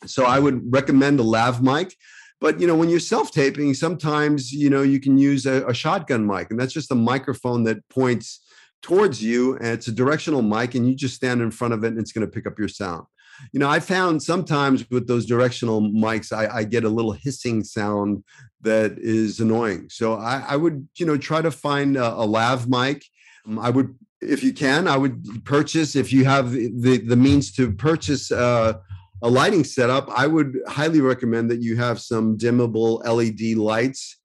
so 0.05 0.25
I 0.25 0.39
would 0.39 0.61
recommend 0.71 1.19
a 1.19 1.23
lav 1.23 1.61
mic. 1.61 1.95
But 2.39 2.59
you 2.59 2.65
know, 2.65 2.75
when 2.75 2.89
you're 2.89 2.99
self-taping, 2.99 3.75
sometimes 3.75 4.51
you 4.51 4.69
know 4.69 4.81
you 4.81 4.99
can 4.99 5.17
use 5.17 5.45
a, 5.45 5.65
a 5.67 5.73
shotgun 5.73 6.25
mic, 6.25 6.49
and 6.49 6.59
that's 6.59 6.73
just 6.73 6.91
a 6.91 6.95
microphone 6.95 7.63
that 7.65 7.87
points 7.89 8.41
towards 8.81 9.21
you, 9.23 9.55
and 9.57 9.67
it's 9.67 9.87
a 9.87 9.91
directional 9.91 10.41
mic, 10.41 10.73
and 10.73 10.87
you 10.87 10.95
just 10.95 11.15
stand 11.15 11.41
in 11.41 11.51
front 11.51 11.73
of 11.73 11.83
it, 11.83 11.89
and 11.89 11.99
it's 11.99 12.11
going 12.11 12.25
to 12.25 12.31
pick 12.31 12.47
up 12.47 12.57
your 12.57 12.67
sound. 12.67 13.05
You 13.53 13.59
know, 13.59 13.69
I 13.69 13.79
found 13.79 14.21
sometimes 14.21 14.89
with 14.89 15.07
those 15.07 15.25
directional 15.25 15.81
mics, 15.81 16.31
I, 16.31 16.59
I 16.59 16.63
get 16.63 16.83
a 16.83 16.89
little 16.89 17.11
hissing 17.11 17.63
sound 17.63 18.23
that 18.61 18.97
is 18.97 19.39
annoying. 19.39 19.87
So 19.89 20.15
I, 20.15 20.43
I 20.49 20.55
would, 20.55 20.87
you 20.97 21.05
know, 21.05 21.17
try 21.17 21.41
to 21.41 21.51
find 21.51 21.97
a, 21.97 22.13
a 22.13 22.25
lav 22.25 22.69
mic. 22.69 23.03
Um, 23.47 23.57
I 23.57 23.69
would, 23.69 23.95
if 24.21 24.43
you 24.43 24.53
can, 24.53 24.87
I 24.87 24.97
would 24.97 25.43
purchase 25.45 25.95
if 25.95 26.13
you 26.13 26.25
have 26.25 26.51
the 26.51 27.01
the 27.05 27.15
means 27.15 27.51
to 27.53 27.71
purchase. 27.71 28.31
Uh, 28.31 28.73
a 29.21 29.29
lighting 29.29 29.63
setup, 29.63 30.09
I 30.09 30.27
would 30.27 30.57
highly 30.67 31.01
recommend 31.01 31.51
that 31.51 31.61
you 31.61 31.75
have 31.77 32.01
some 32.01 32.37
dimmable 32.37 33.03
LED 33.05 33.57
lights, 33.57 34.17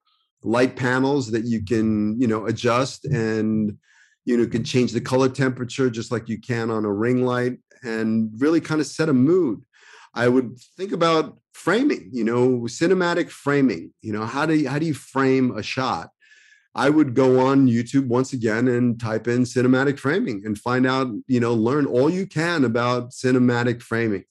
light 0.43 0.75
panels 0.75 1.31
that 1.31 1.45
you 1.45 1.63
can, 1.63 2.19
you 2.19 2.27
know, 2.27 2.45
adjust 2.47 3.05
and 3.05 3.77
you 4.25 4.35
know 4.37 4.45
can 4.45 4.63
change 4.63 4.91
the 4.91 5.01
color 5.01 5.29
temperature 5.29 5.89
just 5.89 6.11
like 6.11 6.27
you 6.27 6.39
can 6.39 6.69
on 6.69 6.83
a 6.83 6.91
ring 6.91 7.25
light 7.25 7.59
and 7.83 8.29
really 8.37 8.59
kind 8.59 8.81
of 8.81 8.87
set 8.87 9.09
a 9.09 9.13
mood. 9.13 9.63
I 10.13 10.27
would 10.27 10.57
think 10.75 10.91
about 10.91 11.37
framing, 11.53 12.09
you 12.11 12.23
know, 12.23 12.61
cinematic 12.61 13.29
framing. 13.29 13.93
You 14.01 14.13
know, 14.13 14.25
how 14.25 14.45
do 14.45 14.55
you, 14.55 14.69
how 14.69 14.79
do 14.79 14.85
you 14.85 14.95
frame 14.95 15.55
a 15.55 15.61
shot? 15.61 16.09
I 16.73 16.89
would 16.89 17.13
go 17.13 17.45
on 17.47 17.67
YouTube 17.67 18.07
once 18.07 18.33
again 18.33 18.67
and 18.67 18.99
type 18.99 19.27
in 19.27 19.43
cinematic 19.43 19.99
framing 19.99 20.43
and 20.45 20.57
find 20.57 20.85
out, 20.85 21.07
you 21.27 21.39
know, 21.39 21.53
learn 21.53 21.85
all 21.85 22.09
you 22.09 22.25
can 22.27 22.63
about 22.63 23.11
cinematic 23.11 23.81
framing 23.81 24.23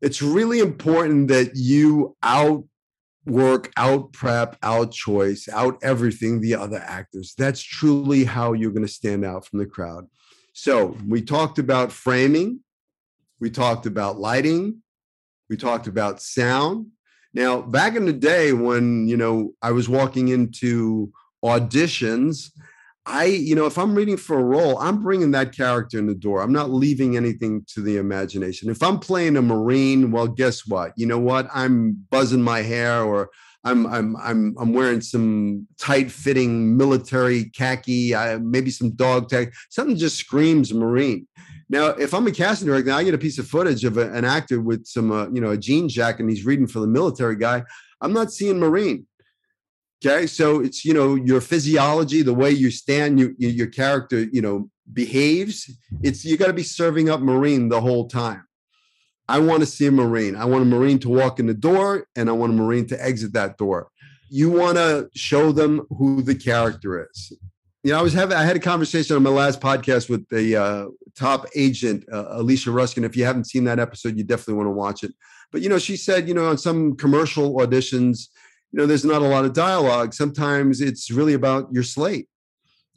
it's 0.00 0.22
really 0.22 0.60
important 0.60 1.28
that 1.28 1.52
you 1.54 2.16
outwork, 2.22 3.70
out 3.76 4.12
prep, 4.12 4.56
out 4.62 4.92
choice, 4.92 5.48
out 5.52 5.78
everything 5.82 6.40
the 6.40 6.54
other 6.54 6.82
actors. 6.84 7.34
That's 7.36 7.62
truly 7.62 8.24
how 8.24 8.52
you're 8.52 8.72
going 8.72 8.86
to 8.86 8.92
stand 8.92 9.24
out 9.24 9.46
from 9.46 9.58
the 9.58 9.66
crowd. 9.66 10.06
So 10.52 10.96
we 11.06 11.22
talked 11.22 11.58
about 11.58 11.92
framing, 11.92 12.60
we 13.38 13.50
talked 13.50 13.86
about 13.86 14.18
lighting, 14.18 14.82
we 15.48 15.56
talked 15.56 15.86
about 15.86 16.20
sound. 16.20 16.86
Now, 17.32 17.62
back 17.62 17.94
in 17.94 18.06
the 18.06 18.12
day 18.12 18.52
when 18.52 19.06
you 19.08 19.16
know 19.16 19.52
I 19.62 19.70
was 19.70 19.88
walking 19.88 20.28
into 20.28 21.12
auditions, 21.44 22.50
I, 23.06 23.24
you 23.24 23.54
know, 23.54 23.66
if 23.66 23.78
I'm 23.78 23.94
reading 23.94 24.16
for 24.16 24.38
a 24.38 24.44
role, 24.44 24.78
I'm 24.78 25.02
bringing 25.02 25.30
that 25.30 25.56
character 25.56 25.98
in 25.98 26.06
the 26.06 26.14
door. 26.14 26.42
I'm 26.42 26.52
not 26.52 26.70
leaving 26.70 27.16
anything 27.16 27.64
to 27.74 27.80
the 27.80 27.96
imagination. 27.96 28.70
If 28.70 28.82
I'm 28.82 28.98
playing 28.98 29.36
a 29.36 29.42
Marine, 29.42 30.10
well, 30.10 30.28
guess 30.28 30.66
what? 30.66 30.92
You 30.96 31.06
know 31.06 31.18
what? 31.18 31.48
I'm 31.52 32.06
buzzing 32.10 32.42
my 32.42 32.60
hair 32.60 33.02
or 33.02 33.30
I'm 33.64 33.86
I'm 33.86 34.16
I'm 34.16 34.54
I'm 34.58 34.72
wearing 34.72 35.00
some 35.00 35.66
tight-fitting 35.78 36.76
military 36.76 37.50
khaki, 37.50 38.14
uh, 38.14 38.38
maybe 38.38 38.70
some 38.70 38.90
dog 38.92 39.28
tag. 39.28 39.52
Something 39.70 39.96
just 39.96 40.16
screams 40.16 40.72
Marine. 40.72 41.26
Now, 41.68 41.88
if 41.88 42.14
I'm 42.14 42.26
a 42.26 42.32
casting 42.32 42.68
director, 42.68 42.92
I 42.92 43.04
get 43.04 43.14
a 43.14 43.18
piece 43.18 43.38
of 43.38 43.46
footage 43.46 43.84
of 43.84 43.96
a, 43.96 44.12
an 44.12 44.24
actor 44.24 44.60
with 44.60 44.86
some, 44.86 45.12
uh, 45.12 45.28
you 45.30 45.40
know, 45.40 45.50
a 45.50 45.56
jean 45.56 45.88
jacket, 45.88 46.20
and 46.20 46.30
he's 46.30 46.44
reading 46.44 46.66
for 46.66 46.80
the 46.80 46.86
military 46.86 47.36
guy. 47.36 47.62
I'm 48.00 48.12
not 48.12 48.32
seeing 48.32 48.58
Marine. 48.58 49.06
Okay, 50.02 50.26
so 50.26 50.60
it's 50.60 50.84
you 50.84 50.94
know 50.94 51.14
your 51.14 51.42
physiology, 51.42 52.22
the 52.22 52.32
way 52.32 52.50
you 52.50 52.70
stand, 52.70 53.20
you, 53.20 53.34
your 53.38 53.66
character, 53.66 54.22
you 54.22 54.40
know, 54.40 54.70
behaves. 54.92 55.70
It's 56.02 56.24
you 56.24 56.38
got 56.38 56.46
to 56.46 56.54
be 56.54 56.62
serving 56.62 57.10
up 57.10 57.20
Marine 57.20 57.68
the 57.68 57.80
whole 57.80 58.08
time. 58.08 58.44
I 59.28 59.38
want 59.40 59.60
to 59.60 59.66
see 59.66 59.86
a 59.86 59.92
Marine. 59.92 60.36
I 60.36 60.46
want 60.46 60.62
a 60.62 60.66
Marine 60.66 60.98
to 61.00 61.10
walk 61.10 61.38
in 61.38 61.46
the 61.46 61.54
door, 61.54 62.06
and 62.16 62.30
I 62.30 62.32
want 62.32 62.52
a 62.52 62.56
Marine 62.56 62.86
to 62.88 63.04
exit 63.04 63.34
that 63.34 63.58
door. 63.58 63.90
You 64.30 64.50
want 64.50 64.76
to 64.78 65.10
show 65.14 65.52
them 65.52 65.86
who 65.90 66.22
the 66.22 66.34
character 66.34 67.06
is. 67.06 67.32
You 67.82 67.92
know, 67.92 67.98
I 67.98 68.02
was 68.02 68.14
having 68.14 68.36
I 68.36 68.44
had 68.44 68.56
a 68.56 68.60
conversation 68.60 69.16
on 69.16 69.22
my 69.22 69.30
last 69.30 69.60
podcast 69.60 70.08
with 70.08 70.26
the 70.30 70.56
uh, 70.56 70.86
top 71.14 71.46
agent 71.54 72.04
uh, 72.10 72.26
Alicia 72.30 72.70
Ruskin. 72.70 73.04
If 73.04 73.16
you 73.16 73.24
haven't 73.26 73.48
seen 73.48 73.64
that 73.64 73.78
episode, 73.78 74.16
you 74.16 74.24
definitely 74.24 74.54
want 74.54 74.66
to 74.68 74.72
watch 74.72 75.04
it. 75.04 75.12
But 75.52 75.60
you 75.60 75.68
know, 75.68 75.78
she 75.78 75.96
said, 75.96 76.26
you 76.26 76.34
know, 76.34 76.46
on 76.46 76.56
some 76.56 76.96
commercial 76.96 77.54
auditions 77.56 78.28
you 78.72 78.78
know 78.78 78.86
there's 78.86 79.04
not 79.04 79.22
a 79.22 79.26
lot 79.26 79.44
of 79.44 79.52
dialogue. 79.52 80.14
Sometimes 80.14 80.80
it's 80.80 81.10
really 81.10 81.34
about 81.34 81.68
your 81.72 81.82
slate 81.82 82.28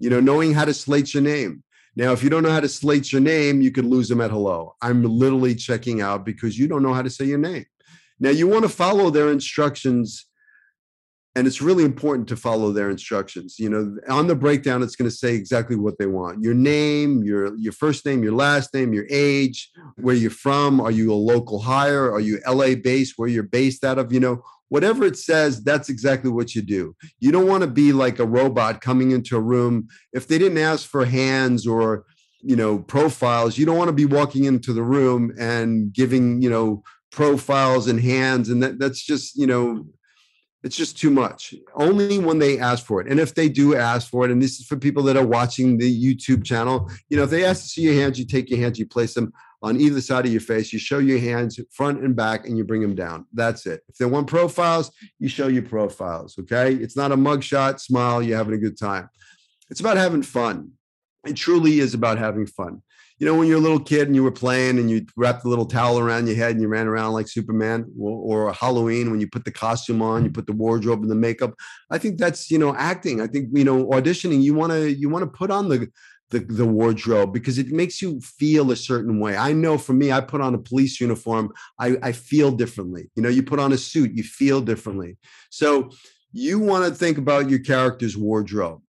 you 0.03 0.09
know 0.09 0.19
knowing 0.19 0.53
how 0.53 0.65
to 0.65 0.73
slate 0.73 1.13
your 1.13 1.23
name. 1.23 1.63
Now 1.95 2.11
if 2.11 2.23
you 2.23 2.29
don't 2.29 2.43
know 2.43 2.51
how 2.51 2.59
to 2.59 2.67
slate 2.69 3.11
your 3.11 3.21
name 3.21 3.61
you 3.61 3.71
could 3.71 3.85
lose 3.85 4.09
them 4.09 4.19
at 4.21 4.31
hello. 4.31 4.75
I'm 4.81 5.03
literally 5.03 5.55
checking 5.55 6.01
out 6.01 6.25
because 6.25 6.59
you 6.59 6.67
don't 6.67 6.83
know 6.83 6.93
how 6.93 7.03
to 7.03 7.09
say 7.09 7.25
your 7.25 7.37
name. 7.37 7.65
Now 8.19 8.31
you 8.31 8.47
want 8.47 8.63
to 8.63 8.69
follow 8.69 9.09
their 9.09 9.31
instructions 9.31 10.25
and 11.35 11.47
it's 11.47 11.63
really 11.63 11.83
important 11.83 12.27
to 12.27 12.35
follow 12.35 12.71
their 12.71 12.89
instructions. 12.89 13.55
You 13.57 13.69
know 13.69 13.97
on 14.09 14.27
the 14.27 14.35
breakdown 14.35 14.83
it's 14.83 14.97
going 14.97 15.09
to 15.09 15.15
say 15.15 15.35
exactly 15.35 15.77
what 15.77 15.97
they 15.97 16.05
want. 16.05 16.43
Your 16.43 16.53
name 16.53 17.23
your 17.23 17.55
your 17.55 17.73
first 17.73 18.05
name 18.05 18.23
your 18.23 18.33
last 18.33 18.73
name 18.73 18.93
your 18.93 19.07
age 19.09 19.71
where 19.95 20.15
you're 20.15 20.31
from. 20.31 20.81
Are 20.81 20.91
you 20.91 21.13
a 21.13 21.15
local 21.15 21.59
hire? 21.59 22.11
Are 22.11 22.19
you 22.19 22.41
la 22.45 22.75
based? 22.75 23.13
Where 23.15 23.29
you're 23.29 23.43
based 23.43 23.85
out 23.85 23.99
of? 23.99 24.11
You 24.11 24.19
know 24.19 24.43
whatever 24.73 25.05
it 25.05 25.15
says, 25.15 25.63
that's 25.63 25.87
exactly 25.87 26.31
what 26.31 26.55
you 26.55 26.61
do. 26.63 26.95
You 27.19 27.31
don't 27.31 27.45
want 27.45 27.61
to 27.61 27.69
be 27.69 27.93
like 27.93 28.17
a 28.17 28.25
robot 28.25 28.81
coming 28.81 29.11
into 29.11 29.37
a 29.37 29.39
room. 29.39 29.87
If 30.13 30.27
they 30.27 30.39
didn't 30.39 30.57
ask 30.57 30.89
for 30.89 31.05
hands 31.05 31.67
or, 31.67 32.05
you 32.41 32.55
know, 32.55 32.79
profiles, 32.79 33.55
you 33.55 33.67
don't 33.67 33.77
want 33.77 33.89
to 33.89 33.93
be 33.93 34.07
walking 34.07 34.45
into 34.45 34.73
the 34.73 34.81
room 34.81 35.31
and 35.39 35.93
giving, 35.93 36.41
you 36.41 36.49
know, 36.49 36.81
profiles 37.11 37.87
and 37.87 38.01
hands. 38.01 38.49
And 38.49 38.63
that, 38.63 38.79
that's 38.79 39.05
just, 39.05 39.35
you 39.37 39.45
know, 39.45 39.85
it's 40.63 40.75
just 40.75 40.97
too 40.97 41.11
much. 41.11 41.53
Only 41.75 42.17
when 42.17 42.39
they 42.39 42.57
ask 42.57 42.83
for 42.83 42.99
it. 42.99 43.07
And 43.07 43.19
if 43.19 43.35
they 43.35 43.49
do 43.49 43.75
ask 43.75 44.09
for 44.09 44.25
it, 44.25 44.31
and 44.31 44.41
this 44.41 44.59
is 44.59 44.65
for 44.65 44.77
people 44.77 45.03
that 45.03 45.17
are 45.17 45.27
watching 45.27 45.77
the 45.77 46.03
YouTube 46.03 46.43
channel, 46.43 46.89
you 47.09 47.17
know, 47.17 47.23
if 47.23 47.29
they 47.29 47.45
ask 47.45 47.61
to 47.61 47.67
see 47.67 47.81
your 47.81 47.93
hands, 47.93 48.17
you 48.17 48.25
take 48.25 48.49
your 48.49 48.59
hands, 48.59 48.79
you 48.79 48.87
place 48.87 49.13
them. 49.13 49.33
On 49.63 49.79
either 49.79 50.01
side 50.01 50.25
of 50.25 50.31
your 50.31 50.41
face. 50.41 50.73
You 50.73 50.77
show 50.77 50.99
your 50.99 51.19
hands 51.19 51.59
front 51.71 52.03
and 52.03 52.15
back 52.15 52.45
and 52.45 52.57
you 52.57 52.65
bring 52.65 52.81
them 52.81 52.95
down. 52.95 53.25
That's 53.33 53.65
it. 53.65 53.81
If 53.87 53.95
they 53.95 54.05
want 54.05 54.27
profiles, 54.27 54.91
you 55.19 55.29
show 55.29 55.47
your 55.47 55.63
profiles. 55.63 56.37
Okay. 56.37 56.73
It's 56.73 56.97
not 56.97 57.13
a 57.13 57.17
mugshot, 57.17 57.79
smile, 57.79 58.21
you're 58.21 58.37
having 58.37 58.53
a 58.53 58.57
good 58.57 58.77
time. 58.77 59.09
It's 59.69 59.79
about 59.79 59.97
having 59.97 60.21
fun. 60.21 60.71
It 61.25 61.35
truly 61.35 61.79
is 61.79 61.93
about 61.93 62.17
having 62.17 62.45
fun. 62.45 62.81
You 63.19 63.27
know, 63.27 63.35
when 63.37 63.47
you're 63.47 63.59
a 63.59 63.61
little 63.61 63.79
kid 63.79 64.07
and 64.07 64.15
you 64.15 64.23
were 64.23 64.31
playing 64.31 64.79
and 64.79 64.91
you 64.91 65.05
wrapped 65.15 65.45
a 65.45 65.47
little 65.47 65.65
towel 65.65 65.97
around 65.97 66.27
your 66.27 66.35
head 66.35 66.51
and 66.51 66.61
you 66.61 66.67
ran 66.67 66.87
around 66.87 67.13
like 67.13 67.29
Superman, 67.29 67.89
or, 67.97 68.47
or 68.47 68.53
Halloween 68.53 69.11
when 69.11 69.21
you 69.21 69.27
put 69.27 69.45
the 69.45 69.51
costume 69.51 70.01
on, 70.01 70.25
you 70.25 70.31
put 70.31 70.47
the 70.47 70.51
wardrobe 70.51 71.01
and 71.03 71.11
the 71.11 71.15
makeup. 71.15 71.53
I 71.89 71.99
think 71.99 72.17
that's 72.17 72.51
you 72.51 72.57
know 72.57 72.75
acting. 72.75 73.21
I 73.21 73.27
think 73.27 73.49
you 73.53 73.63
know 73.63 73.85
auditioning. 73.85 74.41
You 74.41 74.55
want 74.55 74.73
to 74.73 74.93
you 74.93 75.09
want 75.09 75.23
to 75.23 75.37
put 75.37 75.51
on 75.51 75.69
the 75.69 75.87
the, 76.33 76.39
the 76.39 76.65
wardrobe 76.65 77.31
because 77.31 77.59
it 77.59 77.67
makes 77.67 78.01
you 78.01 78.19
feel 78.19 78.71
a 78.71 78.75
certain 78.75 79.19
way. 79.19 79.37
I 79.37 79.53
know 79.53 79.77
for 79.77 79.93
me, 79.93 80.11
I 80.11 80.19
put 80.19 80.41
on 80.41 80.55
a 80.55 80.57
police 80.57 80.99
uniform, 80.99 81.53
I, 81.79 81.95
I 82.01 82.11
feel 82.11 82.51
differently. 82.51 83.11
You 83.15 83.21
know, 83.21 83.29
you 83.29 83.43
put 83.43 83.59
on 83.59 83.71
a 83.71 83.77
suit, 83.77 84.13
you 84.13 84.23
feel 84.23 84.59
differently. 84.59 85.17
So 85.51 85.91
you 86.31 86.59
want 86.59 86.85
to 86.85 86.93
think 86.93 87.19
about 87.19 87.49
your 87.51 87.59
character's 87.59 88.17
wardrobe. 88.17 88.81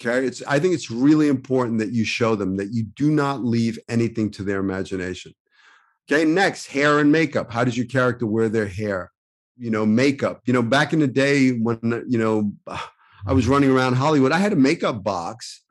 Okay. 0.00 0.26
It's 0.26 0.42
I 0.46 0.58
think 0.58 0.74
it's 0.74 0.90
really 0.90 1.28
important 1.28 1.78
that 1.80 1.92
you 1.92 2.04
show 2.04 2.34
them 2.34 2.56
that 2.56 2.72
you 2.72 2.84
do 2.84 3.10
not 3.10 3.44
leave 3.44 3.78
anything 3.88 4.30
to 4.32 4.42
their 4.42 4.60
imagination. 4.60 5.34
Okay. 6.10 6.24
Next, 6.24 6.66
hair 6.66 7.00
and 7.00 7.12
makeup. 7.12 7.52
How 7.52 7.64
does 7.64 7.76
your 7.76 7.86
character 7.86 8.26
wear 8.26 8.48
their 8.48 8.68
hair? 8.68 9.12
You 9.58 9.70
know, 9.70 9.84
makeup. 9.84 10.40
You 10.46 10.54
know, 10.54 10.62
back 10.62 10.92
in 10.92 11.00
the 11.00 11.08
day 11.08 11.50
when 11.50 12.04
you 12.08 12.18
know 12.18 12.52
I 13.26 13.32
was 13.34 13.48
running 13.48 13.70
around 13.70 13.94
Hollywood, 13.94 14.32
I 14.32 14.38
had 14.38 14.52
a 14.52 14.56
makeup 14.56 15.02
box 15.02 15.64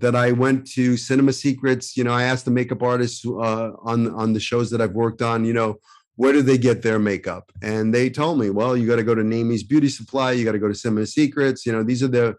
that 0.00 0.14
I 0.14 0.32
went 0.32 0.66
to 0.72 0.96
Cinema 0.96 1.32
Secrets. 1.32 1.96
You 1.96 2.04
know, 2.04 2.12
I 2.12 2.24
asked 2.24 2.44
the 2.44 2.50
makeup 2.50 2.82
artists 2.82 3.24
uh, 3.26 3.72
on 3.82 4.12
on 4.14 4.32
the 4.32 4.40
shows 4.40 4.70
that 4.70 4.80
I've 4.80 4.92
worked 4.92 5.22
on. 5.22 5.44
You 5.44 5.52
know, 5.52 5.76
where 6.16 6.32
do 6.32 6.42
they 6.42 6.58
get 6.58 6.82
their 6.82 6.98
makeup? 6.98 7.52
And 7.62 7.94
they 7.94 8.10
told 8.10 8.38
me, 8.38 8.50
well, 8.50 8.76
you 8.76 8.86
got 8.86 8.96
to 8.96 9.04
go 9.04 9.14
to 9.14 9.22
Naimie's 9.22 9.62
Beauty 9.62 9.88
Supply. 9.88 10.32
You 10.32 10.44
got 10.44 10.52
to 10.52 10.58
go 10.58 10.68
to 10.68 10.74
Cinema 10.74 11.06
Secrets. 11.06 11.64
You 11.64 11.72
know, 11.72 11.82
these 11.82 12.02
are 12.02 12.08
the 12.08 12.36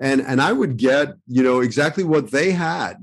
and 0.00 0.20
and 0.20 0.40
I 0.40 0.52
would 0.52 0.76
get 0.76 1.14
you 1.26 1.42
know 1.42 1.60
exactly 1.60 2.04
what 2.04 2.30
they 2.30 2.52
had, 2.52 2.96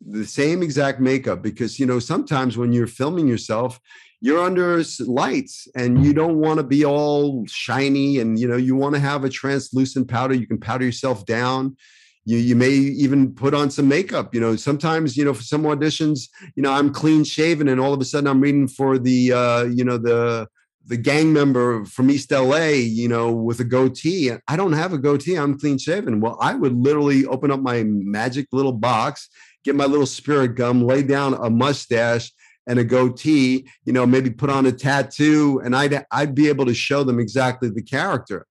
the 0.00 0.26
same 0.26 0.62
exact 0.62 1.00
makeup 1.00 1.42
because 1.42 1.78
you 1.78 1.86
know 1.86 1.98
sometimes 1.98 2.56
when 2.56 2.72
you're 2.72 2.86
filming 2.86 3.28
yourself. 3.28 3.80
You're 4.24 4.44
under 4.44 4.80
lights 5.00 5.66
and 5.74 6.04
you 6.04 6.12
don't 6.12 6.36
want 6.36 6.58
to 6.58 6.62
be 6.62 6.84
all 6.84 7.44
shiny 7.48 8.20
and 8.20 8.38
you 8.38 8.46
know 8.46 8.56
you 8.56 8.76
want 8.76 8.94
to 8.94 9.00
have 9.00 9.24
a 9.24 9.28
translucent 9.28 10.06
powder 10.06 10.32
you 10.32 10.46
can 10.46 10.60
powder 10.60 10.84
yourself 10.84 11.26
down 11.26 11.76
you 12.24 12.38
you 12.38 12.54
may 12.54 12.70
even 12.70 13.34
put 13.34 13.54
on 13.54 13.70
some 13.70 13.88
makeup 13.88 14.34
you 14.34 14.40
know 14.40 14.56
sometimes 14.56 15.16
you 15.16 15.24
know 15.24 15.34
for 15.34 15.42
some 15.42 15.62
auditions 15.64 16.28
you 16.54 16.62
know 16.62 16.72
i'm 16.72 16.92
clean 16.92 17.24
shaven 17.24 17.68
and 17.68 17.80
all 17.80 17.92
of 17.92 18.00
a 18.00 18.04
sudden 18.04 18.28
i'm 18.28 18.40
reading 18.40 18.68
for 18.68 18.98
the 18.98 19.32
uh 19.32 19.64
you 19.64 19.84
know 19.84 19.98
the 19.98 20.46
the 20.86 20.96
gang 20.96 21.32
member 21.32 21.84
from 21.84 22.10
east 22.10 22.30
la 22.30 22.56
you 22.66 23.08
know 23.08 23.32
with 23.32 23.60
a 23.60 23.64
goatee. 23.64 24.32
I 24.48 24.56
don't 24.56 24.72
have 24.72 24.92
a 24.92 24.98
goatee. 24.98 25.36
I'm 25.36 25.58
clean 25.58 25.78
shaven. 25.78 26.20
Well 26.20 26.36
i 26.40 26.54
would 26.54 26.74
literally 26.74 27.26
open 27.26 27.50
up 27.50 27.60
my 27.60 27.84
magic 27.84 28.46
little 28.52 28.72
box 28.72 29.28
get 29.64 29.76
my 29.76 29.86
little 29.86 30.06
spirit 30.06 30.56
gum 30.56 30.82
lay 30.84 31.02
down 31.02 31.34
a 31.34 31.48
mustache 31.48 32.32
and 32.66 32.78
a 32.78 32.84
goatee 32.84 33.68
you 33.84 33.92
know 33.92 34.06
maybe 34.06 34.30
put 34.30 34.50
on 34.50 34.66
a 34.66 34.72
tattoo 34.72 35.60
and 35.64 35.74
i'd 35.74 36.04
i'd 36.12 36.34
be 36.34 36.48
able 36.48 36.66
to 36.66 36.74
show 36.74 37.02
them 37.04 37.18
exactly 37.18 37.68
the 37.68 37.82
character. 37.82 38.46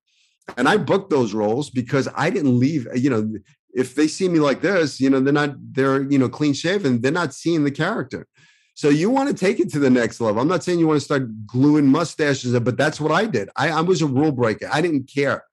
And 0.57 0.67
I 0.67 0.77
booked 0.77 1.09
those 1.09 1.33
roles 1.33 1.69
because 1.69 2.07
I 2.15 2.29
didn't 2.29 2.59
leave. 2.59 2.87
You 2.95 3.09
know, 3.09 3.33
if 3.73 3.95
they 3.95 4.07
see 4.07 4.27
me 4.27 4.39
like 4.39 4.61
this, 4.61 4.99
you 4.99 5.09
know, 5.09 5.19
they're 5.19 5.33
not, 5.33 5.55
they're, 5.73 6.09
you 6.09 6.17
know, 6.17 6.29
clean 6.29 6.53
shaven, 6.53 7.01
they're 7.01 7.11
not 7.11 7.33
seeing 7.33 7.63
the 7.63 7.71
character. 7.71 8.27
So 8.73 8.89
you 8.89 9.09
want 9.09 9.29
to 9.29 9.35
take 9.35 9.59
it 9.59 9.71
to 9.73 9.79
the 9.79 9.89
next 9.89 10.21
level. 10.21 10.41
I'm 10.41 10.47
not 10.47 10.63
saying 10.63 10.79
you 10.79 10.87
want 10.87 10.99
to 10.99 11.05
start 11.05 11.45
gluing 11.45 11.87
mustaches, 11.87 12.57
but 12.59 12.77
that's 12.77 12.99
what 12.99 13.11
I 13.11 13.25
did. 13.25 13.49
I, 13.55 13.69
I 13.69 13.81
was 13.81 14.01
a 14.01 14.07
rule 14.07 14.31
breaker. 14.31 14.69
I 14.71 14.81
didn't 14.81 15.09
care. 15.13 15.43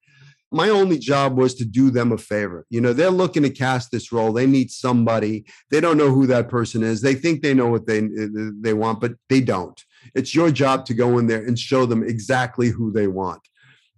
My 0.50 0.70
only 0.70 0.98
job 0.98 1.36
was 1.36 1.54
to 1.56 1.64
do 1.64 1.90
them 1.90 2.10
a 2.10 2.16
favor. 2.16 2.64
You 2.70 2.80
know, 2.80 2.94
they're 2.94 3.10
looking 3.10 3.42
to 3.42 3.50
cast 3.50 3.90
this 3.90 4.12
role. 4.12 4.32
They 4.32 4.46
need 4.46 4.70
somebody. 4.70 5.44
They 5.70 5.80
don't 5.80 5.98
know 5.98 6.10
who 6.10 6.26
that 6.28 6.48
person 6.48 6.82
is. 6.82 7.02
They 7.02 7.14
think 7.14 7.42
they 7.42 7.52
know 7.52 7.66
what 7.66 7.86
they 7.86 8.08
they 8.60 8.72
want, 8.72 9.00
but 9.00 9.12
they 9.28 9.42
don't. 9.42 9.78
It's 10.14 10.34
your 10.34 10.50
job 10.50 10.86
to 10.86 10.94
go 10.94 11.18
in 11.18 11.26
there 11.26 11.44
and 11.44 11.58
show 11.58 11.84
them 11.84 12.02
exactly 12.02 12.68
who 12.68 12.90
they 12.90 13.08
want. 13.08 13.42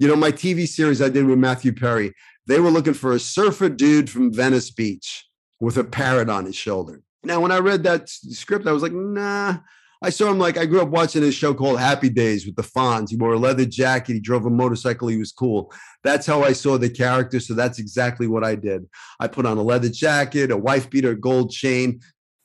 You 0.00 0.09
know, 0.09 0.16
my 0.16 0.33
TV 0.33 0.66
series 0.66 1.00
I 1.00 1.09
did 1.09 1.26
with 1.26 1.38
Matthew 1.38 1.72
Perry, 1.72 2.14
they 2.50 2.58
were 2.58 2.70
looking 2.70 2.94
for 2.94 3.12
a 3.12 3.20
surfer 3.20 3.68
dude 3.68 4.10
from 4.10 4.32
Venice 4.32 4.70
Beach 4.70 5.24
with 5.60 5.76
a 5.76 5.84
parrot 5.84 6.28
on 6.28 6.46
his 6.46 6.56
shoulder. 6.56 7.02
Now, 7.22 7.40
when 7.40 7.52
I 7.52 7.58
read 7.58 7.84
that 7.84 8.08
script, 8.08 8.66
I 8.66 8.72
was 8.72 8.82
like, 8.82 8.92
nah. 8.92 9.58
I 10.02 10.08
saw 10.08 10.30
him 10.30 10.38
like 10.38 10.56
I 10.56 10.64
grew 10.64 10.80
up 10.80 10.88
watching 10.88 11.20
this 11.20 11.34
show 11.34 11.52
called 11.52 11.78
Happy 11.78 12.08
Days 12.08 12.46
with 12.46 12.56
the 12.56 12.62
Fonz. 12.62 13.10
He 13.10 13.16
wore 13.16 13.34
a 13.34 13.38
leather 13.38 13.66
jacket. 13.66 14.14
He 14.14 14.20
drove 14.20 14.46
a 14.46 14.50
motorcycle. 14.50 15.08
He 15.08 15.18
was 15.18 15.30
cool. 15.30 15.70
That's 16.02 16.26
how 16.26 16.42
I 16.42 16.52
saw 16.52 16.78
the 16.78 16.88
character. 16.88 17.38
So 17.38 17.52
that's 17.52 17.78
exactly 17.78 18.26
what 18.26 18.42
I 18.42 18.54
did. 18.54 18.88
I 19.20 19.28
put 19.28 19.44
on 19.44 19.58
a 19.58 19.62
leather 19.62 19.90
jacket, 19.90 20.50
a 20.50 20.56
wife 20.56 20.88
beater, 20.88 21.14
gold 21.14 21.50
chain, 21.50 22.00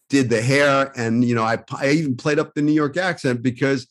did 0.09 0.29
the 0.29 0.41
hair, 0.41 0.91
and 0.95 1.23
you 1.23 1.33
know 1.33 1.43
I, 1.43 1.57
I 1.71 1.91
even 1.91 2.15
played 2.15 2.37
up 2.37 2.53
the 2.53 2.61
New 2.61 2.73
York 2.73 2.97
accent 2.97 3.41
because 3.41 3.87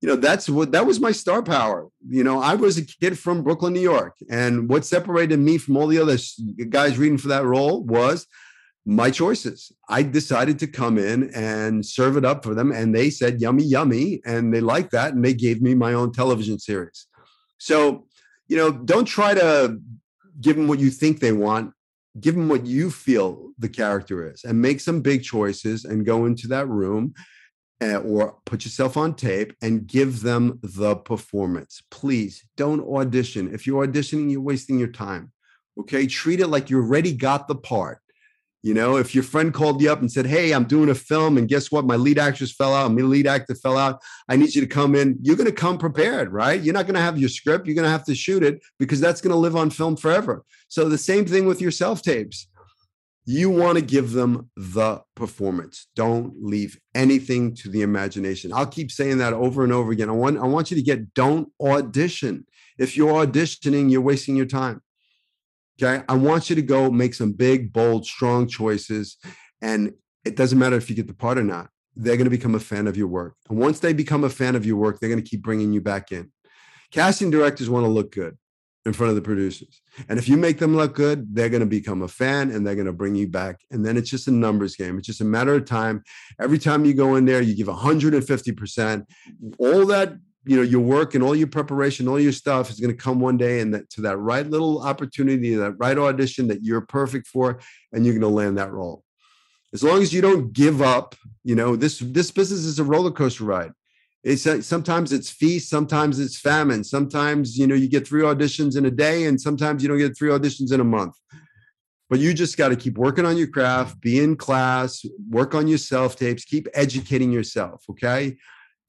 you 0.00 0.08
know 0.08 0.16
that's 0.16 0.48
what 0.48 0.72
that 0.72 0.86
was 0.86 1.00
my 1.00 1.12
star 1.12 1.42
power. 1.42 1.88
You 2.08 2.24
know 2.24 2.40
i 2.40 2.54
was 2.54 2.78
a 2.78 2.84
kid 2.84 3.18
from 3.18 3.42
brooklyn 3.42 3.72
new 3.72 3.80
york 3.80 4.16
and 4.30 4.68
what 4.68 4.84
separated 4.84 5.38
me 5.38 5.58
from 5.58 5.76
all 5.76 5.86
the 5.86 5.98
other 5.98 6.16
guys 6.68 6.98
reading 6.98 7.18
for 7.18 7.28
that 7.28 7.44
role 7.44 7.82
was 7.82 8.26
my 8.88 9.10
choices. 9.10 9.70
I 9.90 10.02
decided 10.02 10.58
to 10.60 10.66
come 10.66 10.96
in 10.96 11.30
and 11.34 11.84
serve 11.84 12.16
it 12.16 12.24
up 12.24 12.42
for 12.42 12.54
them 12.54 12.72
and 12.72 12.94
they 12.94 13.10
said 13.10 13.38
yummy 13.38 13.64
yummy 13.64 14.22
and 14.24 14.52
they 14.52 14.62
liked 14.62 14.92
that 14.92 15.12
and 15.12 15.22
they 15.22 15.34
gave 15.34 15.60
me 15.60 15.74
my 15.74 15.92
own 15.92 16.10
television 16.10 16.58
series. 16.58 17.06
So 17.58 18.06
you 18.46 18.56
know 18.56 18.72
don't 18.72 19.04
try 19.04 19.34
to 19.34 19.78
give 20.40 20.56
them 20.56 20.68
what 20.68 20.78
you 20.78 20.90
think 20.90 21.20
they 21.20 21.32
want. 21.32 21.74
Give 22.18 22.34
them 22.34 22.48
what 22.48 22.64
you 22.66 22.90
feel 22.90 23.50
the 23.58 23.68
character 23.68 24.32
is 24.32 24.42
and 24.44 24.62
make 24.62 24.80
some 24.80 25.02
big 25.02 25.22
choices 25.22 25.84
and 25.84 26.06
go 26.06 26.24
into 26.24 26.48
that 26.48 26.66
room 26.66 27.12
Eh, 27.80 27.96
or 27.96 28.36
put 28.44 28.64
yourself 28.64 28.96
on 28.96 29.14
tape 29.14 29.54
and 29.62 29.86
give 29.86 30.22
them 30.22 30.58
the 30.62 30.96
performance. 30.96 31.80
Please 31.92 32.44
don't 32.56 32.80
audition. 32.80 33.54
If 33.54 33.68
you're 33.68 33.86
auditioning, 33.86 34.32
you're 34.32 34.40
wasting 34.40 34.80
your 34.80 34.88
time. 34.88 35.30
Okay. 35.78 36.08
Treat 36.08 36.40
it 36.40 36.48
like 36.48 36.70
you 36.70 36.78
already 36.78 37.12
got 37.12 37.46
the 37.46 37.54
part. 37.54 38.00
You 38.64 38.74
know, 38.74 38.96
if 38.96 39.14
your 39.14 39.22
friend 39.22 39.54
called 39.54 39.80
you 39.80 39.92
up 39.92 40.00
and 40.00 40.10
said, 40.10 40.26
Hey, 40.26 40.50
I'm 40.50 40.64
doing 40.64 40.88
a 40.88 40.94
film, 40.94 41.38
and 41.38 41.48
guess 41.48 41.70
what? 41.70 41.84
My 41.84 41.94
lead 41.94 42.18
actress 42.18 42.52
fell 42.52 42.74
out, 42.74 42.90
my 42.90 43.02
lead 43.02 43.28
actor 43.28 43.54
fell 43.54 43.78
out. 43.78 44.02
I 44.28 44.34
need 44.34 44.52
you 44.56 44.60
to 44.60 44.66
come 44.66 44.96
in. 44.96 45.16
You're 45.22 45.36
going 45.36 45.46
to 45.46 45.52
come 45.52 45.78
prepared, 45.78 46.32
right? 46.32 46.60
You're 46.60 46.74
not 46.74 46.86
going 46.86 46.96
to 46.96 47.00
have 47.00 47.16
your 47.16 47.28
script. 47.28 47.66
You're 47.66 47.76
going 47.76 47.84
to 47.84 47.90
have 47.90 48.04
to 48.06 48.14
shoot 48.16 48.42
it 48.42 48.60
because 48.80 49.00
that's 49.00 49.20
going 49.20 49.30
to 49.30 49.36
live 49.36 49.54
on 49.54 49.70
film 49.70 49.96
forever. 49.96 50.44
So 50.66 50.88
the 50.88 50.98
same 50.98 51.26
thing 51.26 51.46
with 51.46 51.60
your 51.60 51.70
self 51.70 52.02
tapes 52.02 52.48
you 53.28 53.50
want 53.50 53.76
to 53.76 53.84
give 53.84 54.12
them 54.12 54.50
the 54.56 55.02
performance. 55.14 55.88
Don't 55.94 56.32
leave 56.42 56.80
anything 56.94 57.54
to 57.56 57.68
the 57.68 57.82
imagination. 57.82 58.54
I'll 58.54 58.64
keep 58.64 58.90
saying 58.90 59.18
that 59.18 59.34
over 59.34 59.62
and 59.62 59.70
over 59.70 59.92
again. 59.92 60.08
I 60.08 60.12
want 60.12 60.38
I 60.38 60.46
want 60.46 60.70
you 60.70 60.78
to 60.78 60.82
get 60.82 61.12
don't 61.12 61.52
audition. 61.60 62.46
If 62.78 62.96
you're 62.96 63.26
auditioning, 63.26 63.90
you're 63.90 64.00
wasting 64.00 64.34
your 64.34 64.46
time. 64.46 64.80
Okay? 65.76 66.02
I 66.08 66.14
want 66.14 66.48
you 66.48 66.56
to 66.56 66.62
go 66.62 66.90
make 66.90 67.12
some 67.12 67.32
big, 67.32 67.70
bold, 67.70 68.06
strong 68.06 68.48
choices 68.48 69.18
and 69.60 69.92
it 70.24 70.34
doesn't 70.34 70.58
matter 70.58 70.76
if 70.76 70.88
you 70.88 70.96
get 70.96 71.06
the 71.06 71.12
part 71.12 71.36
or 71.36 71.44
not. 71.44 71.68
They're 71.96 72.16
going 72.16 72.24
to 72.24 72.30
become 72.30 72.54
a 72.54 72.60
fan 72.60 72.86
of 72.86 72.96
your 72.96 73.08
work. 73.08 73.34
And 73.50 73.58
once 73.58 73.80
they 73.80 73.92
become 73.92 74.24
a 74.24 74.30
fan 74.30 74.56
of 74.56 74.64
your 74.64 74.76
work, 74.76 75.00
they're 75.00 75.10
going 75.10 75.22
to 75.22 75.30
keep 75.30 75.42
bringing 75.42 75.74
you 75.74 75.82
back 75.82 76.12
in. 76.12 76.32
Casting 76.92 77.30
directors 77.30 77.68
want 77.68 77.84
to 77.84 77.90
look 77.90 78.10
good 78.10 78.38
in 78.88 78.94
front 78.94 79.10
of 79.10 79.16
the 79.16 79.22
producers. 79.22 79.80
And 80.08 80.18
if 80.18 80.28
you 80.28 80.36
make 80.36 80.58
them 80.58 80.76
look 80.76 80.94
good, 80.94 81.34
they're 81.34 81.48
going 81.48 81.60
to 81.60 81.66
become 81.66 82.02
a 82.02 82.08
fan 82.08 82.50
and 82.50 82.66
they're 82.66 82.74
going 82.74 82.86
to 82.86 82.92
bring 82.92 83.14
you 83.14 83.28
back. 83.28 83.60
And 83.70 83.84
then 83.86 83.96
it's 83.96 84.10
just 84.10 84.26
a 84.26 84.32
numbers 84.32 84.74
game. 84.74 84.98
It's 84.98 85.06
just 85.06 85.20
a 85.20 85.24
matter 85.24 85.54
of 85.54 85.66
time. 85.66 86.02
Every 86.40 86.58
time 86.58 86.84
you 86.84 86.94
go 86.94 87.14
in 87.14 87.24
there, 87.24 87.42
you 87.42 87.54
give 87.54 87.68
150%. 87.68 89.06
All 89.58 89.86
that, 89.86 90.14
you 90.44 90.56
know, 90.56 90.62
your 90.62 90.80
work 90.80 91.14
and 91.14 91.22
all 91.22 91.36
your 91.36 91.46
preparation, 91.46 92.08
all 92.08 92.18
your 92.18 92.32
stuff 92.32 92.70
is 92.70 92.80
going 92.80 92.96
to 92.96 93.02
come 93.02 93.20
one 93.20 93.36
day 93.36 93.60
and 93.60 93.74
that 93.74 93.90
to 93.90 94.00
that 94.02 94.16
right 94.16 94.46
little 94.46 94.82
opportunity, 94.82 95.54
that 95.54 95.72
right 95.72 95.98
audition 95.98 96.48
that 96.48 96.64
you're 96.64 96.80
perfect 96.80 97.26
for, 97.26 97.60
and 97.92 98.04
you're 98.04 98.14
going 98.14 98.22
to 98.22 98.28
land 98.28 98.58
that 98.58 98.72
role. 98.72 99.04
As 99.74 99.84
long 99.84 100.00
as 100.00 100.14
you 100.14 100.22
don't 100.22 100.52
give 100.54 100.80
up, 100.80 101.14
you 101.44 101.54
know, 101.54 101.76
this 101.76 101.98
this 101.98 102.30
business 102.30 102.60
is 102.60 102.78
a 102.78 102.84
roller 102.84 103.10
coaster 103.10 103.44
ride 103.44 103.72
it's 104.24 104.66
sometimes 104.66 105.12
it's 105.12 105.30
feast 105.30 105.70
sometimes 105.70 106.18
it's 106.18 106.38
famine. 106.38 106.82
Sometimes 106.82 107.56
you 107.56 107.66
know 107.66 107.74
you 107.74 107.88
get 107.88 108.06
three 108.06 108.22
auditions 108.22 108.76
in 108.76 108.84
a 108.84 108.90
day 108.90 109.24
and 109.24 109.40
sometimes 109.40 109.82
you 109.82 109.88
don't 109.88 109.98
get 109.98 110.16
three 110.16 110.30
auditions 110.30 110.72
in 110.72 110.80
a 110.80 110.84
month. 110.84 111.14
But 112.10 112.20
you 112.20 112.32
just 112.32 112.56
got 112.56 112.68
to 112.68 112.76
keep 112.76 112.96
working 112.96 113.26
on 113.26 113.36
your 113.36 113.48
craft 113.48 114.00
be 114.00 114.18
in 114.18 114.36
class 114.36 115.04
work 115.30 115.54
on 115.54 115.68
your 115.68 115.78
self 115.78 116.16
tapes 116.16 116.44
keep 116.44 116.66
educating 116.74 117.30
yourself 117.30 117.84
okay? 117.90 118.36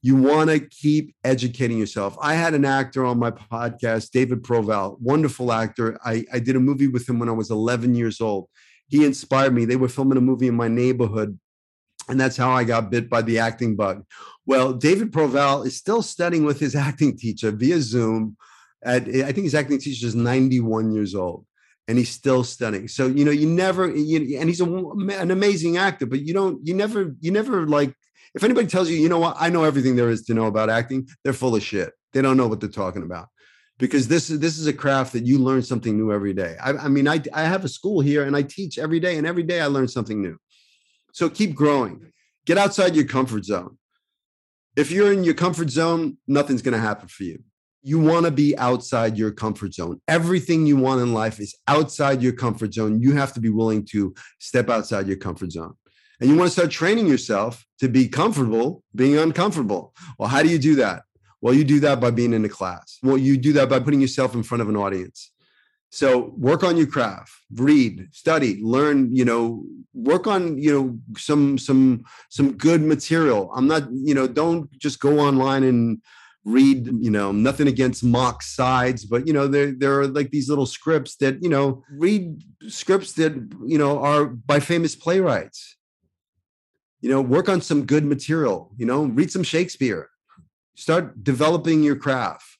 You 0.02 0.16
want 0.16 0.48
to 0.48 0.60
keep 0.60 1.14
educating 1.24 1.76
yourself. 1.76 2.16
I 2.22 2.32
had 2.32 2.54
an 2.54 2.64
actor 2.64 3.04
on 3.04 3.18
my 3.18 3.30
podcast 3.30 4.10
david 4.10 4.42
proval 4.42 4.98
wonderful 5.00 5.52
actor. 5.52 5.98
I, 6.04 6.24
I 6.32 6.40
did 6.40 6.56
a 6.56 6.60
movie 6.60 6.88
with 6.88 7.08
him 7.08 7.18
when 7.18 7.28
i 7.28 7.32
was 7.32 7.50
11 7.50 7.94
years 7.94 8.20
old. 8.20 8.48
He 8.88 9.04
inspired 9.04 9.54
me. 9.54 9.64
They 9.64 9.76
were 9.76 9.88
filming 9.88 10.18
a 10.18 10.22
movie 10.22 10.48
in 10.48 10.56
my 10.56 10.66
neighborhood 10.66 11.38
And 12.08 12.20
that's 12.20 12.36
how 12.36 12.50
I 12.50 12.64
got 12.64 12.90
bit 12.90 13.08
by 13.08 13.22
the 13.22 13.38
acting 13.38 13.76
bug. 13.76 14.04
Well, 14.46 14.72
David 14.72 15.12
Proval 15.12 15.66
is 15.66 15.76
still 15.76 16.02
studying 16.02 16.44
with 16.44 16.58
his 16.58 16.74
acting 16.88 17.16
teacher 17.16 17.50
via 17.50 17.80
Zoom. 17.80 18.36
At, 18.82 19.02
I 19.08 19.32
think 19.32 19.44
his 19.44 19.54
acting 19.54 19.78
teacher 19.78 20.06
is 20.06 20.14
91 20.14 20.92
years 20.92 21.14
old 21.14 21.44
and 21.86 21.98
he's 21.98 22.10
still 22.10 22.44
studying. 22.44 22.88
So, 22.88 23.06
you 23.06 23.24
know, 23.24 23.30
you 23.30 23.46
never, 23.46 23.90
you, 23.90 24.38
and 24.38 24.48
he's 24.48 24.60
a, 24.60 24.64
an 24.64 25.30
amazing 25.30 25.76
actor, 25.76 26.06
but 26.06 26.20
you 26.20 26.32
don't, 26.32 26.66
you 26.66 26.72
never, 26.72 27.14
you 27.20 27.30
never 27.30 27.66
like, 27.66 27.94
if 28.34 28.44
anybody 28.44 28.68
tells 28.68 28.88
you, 28.88 28.96
you 28.96 29.08
know 29.08 29.18
what, 29.18 29.36
I 29.38 29.50
know 29.50 29.64
everything 29.64 29.96
there 29.96 30.08
is 30.08 30.22
to 30.26 30.34
know 30.34 30.46
about 30.46 30.70
acting, 30.70 31.08
they're 31.24 31.32
full 31.32 31.56
of 31.56 31.62
shit. 31.62 31.92
They 32.12 32.22
don't 32.22 32.36
know 32.36 32.46
what 32.46 32.60
they're 32.60 32.68
talking 32.68 33.02
about 33.02 33.28
because 33.80 34.06
this 34.06 34.30
is 34.30 34.38
this 34.38 34.58
is 34.58 34.66
a 34.66 34.72
craft 34.72 35.14
that 35.14 35.26
you 35.26 35.38
learn 35.38 35.62
something 35.62 35.96
new 35.96 36.12
every 36.12 36.34
day. 36.34 36.56
I, 36.62 36.72
I 36.72 36.88
mean, 36.88 37.08
I 37.08 37.20
I 37.32 37.42
have 37.42 37.64
a 37.64 37.68
school 37.68 38.00
here 38.00 38.24
and 38.24 38.36
I 38.36 38.42
teach 38.42 38.78
every 38.78 39.00
day, 39.00 39.16
and 39.16 39.26
every 39.26 39.42
day 39.42 39.60
I 39.60 39.66
learn 39.66 39.88
something 39.88 40.20
new. 40.20 40.38
So 41.12 41.28
keep 41.28 41.54
growing. 41.54 42.12
Get 42.46 42.58
outside 42.58 42.94
your 42.94 43.04
comfort 43.04 43.44
zone. 43.44 43.76
If 44.76 44.90
you're 44.90 45.12
in 45.12 45.24
your 45.24 45.34
comfort 45.34 45.70
zone, 45.70 46.16
nothing's 46.26 46.62
going 46.62 46.74
to 46.74 46.80
happen 46.80 47.08
for 47.08 47.24
you. 47.24 47.42
You 47.82 47.98
want 47.98 48.26
to 48.26 48.30
be 48.30 48.56
outside 48.58 49.16
your 49.16 49.32
comfort 49.32 49.74
zone. 49.74 50.00
Everything 50.06 50.66
you 50.66 50.76
want 50.76 51.00
in 51.00 51.14
life 51.14 51.40
is 51.40 51.56
outside 51.66 52.22
your 52.22 52.32
comfort 52.32 52.74
zone. 52.74 53.00
You 53.00 53.14
have 53.14 53.32
to 53.34 53.40
be 53.40 53.48
willing 53.48 53.84
to 53.86 54.14
step 54.38 54.68
outside 54.68 55.06
your 55.06 55.16
comfort 55.16 55.52
zone. 55.52 55.74
And 56.20 56.28
you 56.28 56.36
want 56.36 56.48
to 56.48 56.52
start 56.52 56.70
training 56.70 57.06
yourself 57.06 57.64
to 57.78 57.88
be 57.88 58.06
comfortable 58.06 58.84
being 58.94 59.16
uncomfortable. 59.16 59.94
Well, 60.18 60.28
how 60.28 60.42
do 60.42 60.50
you 60.50 60.58
do 60.58 60.74
that? 60.76 61.02
Well, 61.40 61.54
you 61.54 61.64
do 61.64 61.80
that 61.80 62.00
by 62.00 62.10
being 62.10 62.34
in 62.34 62.44
a 62.44 62.50
class. 62.50 62.98
Well, 63.02 63.16
you 63.16 63.38
do 63.38 63.54
that 63.54 63.70
by 63.70 63.80
putting 63.80 64.02
yourself 64.02 64.34
in 64.34 64.42
front 64.42 64.60
of 64.60 64.68
an 64.68 64.76
audience. 64.76 65.32
So 65.90 66.32
work 66.36 66.62
on 66.62 66.76
your 66.76 66.86
craft, 66.86 67.32
read, 67.52 68.08
study, 68.12 68.60
learn, 68.62 69.14
you 69.14 69.24
know, 69.24 69.64
work 69.92 70.28
on, 70.28 70.56
you 70.56 70.72
know, 70.72 70.98
some 71.18 71.58
some 71.58 72.04
some 72.28 72.52
good 72.52 72.80
material. 72.80 73.50
I'm 73.54 73.66
not, 73.66 73.88
you 73.92 74.14
know, 74.14 74.28
don't 74.28 74.70
just 74.78 75.00
go 75.00 75.18
online 75.18 75.64
and 75.64 76.00
read, 76.44 76.86
you 76.86 77.10
know, 77.10 77.32
nothing 77.32 77.66
against 77.66 78.04
mock 78.04 78.42
sides, 78.42 79.04
but 79.04 79.26
you 79.26 79.32
know, 79.32 79.48
there 79.48 79.72
there 79.72 80.00
are 80.00 80.06
like 80.06 80.30
these 80.30 80.48
little 80.48 80.66
scripts 80.66 81.16
that, 81.16 81.42
you 81.42 81.50
know, 81.50 81.82
read 81.90 82.40
scripts 82.68 83.12
that, 83.14 83.32
you 83.66 83.78
know, 83.78 83.98
are 83.98 84.26
by 84.26 84.60
famous 84.60 84.94
playwrights. 84.94 85.76
You 87.00 87.10
know, 87.10 87.20
work 87.22 87.48
on 87.48 87.62
some 87.62 87.86
good 87.86 88.04
material, 88.04 88.72
you 88.76 88.86
know, 88.86 89.04
read 89.04 89.32
some 89.32 89.42
Shakespeare 89.42 90.10
Start 90.80 91.22
developing 91.22 91.82
your 91.82 91.96
craft. 91.96 92.56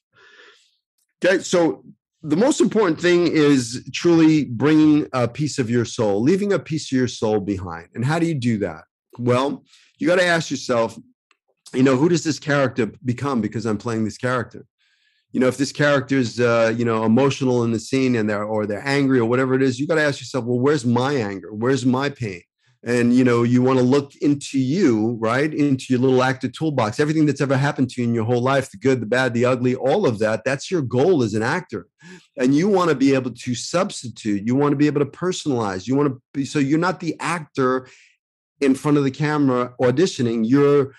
Okay, 1.25 1.39
so 1.39 1.83
the 2.23 2.37
most 2.37 2.61
important 2.61 2.99
thing 2.99 3.27
is 3.27 3.87
truly 3.93 4.45
bringing 4.45 5.07
a 5.13 5.27
piece 5.27 5.57
of 5.57 5.69
your 5.69 5.85
soul, 5.85 6.21
leaving 6.21 6.53
a 6.53 6.59
piece 6.59 6.91
of 6.91 6.97
your 6.97 7.07
soul 7.07 7.39
behind. 7.39 7.87
And 7.95 8.05
how 8.05 8.19
do 8.19 8.27
you 8.27 8.35
do 8.35 8.59
that? 8.59 8.83
Well, 9.17 9.63
you 9.97 10.07
got 10.07 10.19
to 10.19 10.25
ask 10.25 10.51
yourself, 10.51 10.97
you 11.73 11.83
know, 11.83 11.95
who 11.95 12.09
does 12.09 12.23
this 12.23 12.39
character 12.39 12.91
become 13.03 13.41
because 13.41 13.65
I'm 13.65 13.77
playing 13.77 14.05
this 14.05 14.17
character? 14.17 14.65
You 15.31 15.39
know, 15.39 15.47
if 15.47 15.57
this 15.57 15.71
character 15.71 16.17
is, 16.17 16.39
uh, 16.39 16.73
you 16.75 16.85
know, 16.85 17.05
emotional 17.05 17.63
in 17.63 17.71
the 17.71 17.79
scene 17.79 18.15
and 18.15 18.29
they're 18.29 18.43
or 18.43 18.65
they're 18.65 18.85
angry 18.85 19.19
or 19.19 19.25
whatever 19.25 19.53
it 19.53 19.61
is, 19.61 19.79
you 19.79 19.87
got 19.87 19.95
to 19.95 20.03
ask 20.03 20.19
yourself, 20.19 20.45
well, 20.45 20.59
where's 20.59 20.85
my 20.85 21.13
anger? 21.15 21.53
Where's 21.53 21.85
my 21.85 22.09
pain? 22.09 22.41
And 22.83 23.13
you 23.13 23.23
know 23.23 23.43
you 23.43 23.61
want 23.61 23.77
to 23.77 23.85
look 23.85 24.15
into 24.17 24.59
you 24.59 25.17
right 25.19 25.53
into 25.53 25.85
your 25.89 25.99
little 25.99 26.23
actor 26.23 26.47
toolbox. 26.47 26.99
Everything 26.99 27.25
that's 27.25 27.41
ever 27.41 27.55
happened 27.55 27.89
to 27.91 28.01
you 28.01 28.07
in 28.07 28.13
your 28.13 28.23
whole 28.23 28.41
life 28.41 28.71
the 28.71 28.77
good 28.77 29.01
the 29.01 29.05
bad 29.05 29.33
the 29.33 29.45
ugly 29.45 29.75
all 29.75 30.07
of 30.07 30.19
that 30.19 30.43
that's 30.43 30.71
your 30.71 30.81
goal 30.81 31.21
as 31.23 31.33
an 31.33 31.43
actor. 31.43 31.87
And 32.37 32.55
you 32.55 32.67
want 32.67 32.89
to 32.89 32.95
be 32.95 33.13
able 33.13 33.31
to 33.31 33.55
substitute 33.55 34.47
you 34.47 34.55
want 34.55 34.71
to 34.71 34.77
be 34.77 34.87
able 34.87 35.01
to 35.01 35.05
personalize 35.05 35.87
you 35.87 35.95
want 35.95 36.09
to 36.09 36.21
be 36.33 36.45
so 36.45 36.59
you're 36.59 36.79
not 36.79 36.99
the 36.99 37.15
actor 37.19 37.87
in 38.59 38.75
front 38.75 38.97
of 38.97 39.03
the 39.03 39.11
camera 39.11 39.73
auditioning 39.81 40.47
you're 40.47 40.93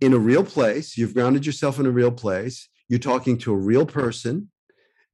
in 0.00 0.14
a 0.14 0.18
real 0.18 0.44
place 0.44 0.96
you've 0.96 1.14
grounded 1.14 1.44
yourself 1.44 1.78
in 1.78 1.86
a 1.86 1.90
real 1.90 2.12
place 2.12 2.68
you're 2.88 2.98
talking 2.98 3.36
to 3.36 3.52
a 3.52 3.56
real 3.56 3.84
person 3.84 4.50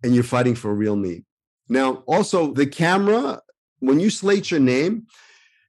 and 0.05 0.15
you're 0.15 0.25
fighting 0.25 0.55
for 0.55 0.71
a 0.71 0.75
real 0.75 0.97
need 0.97 1.25
now 1.69 2.05
also 2.07 2.53
the 2.53 2.67
camera 2.67 3.41
when 3.81 3.99
you 3.99 4.11
slate 4.11 4.51
your 4.51 4.61
name 4.61 5.07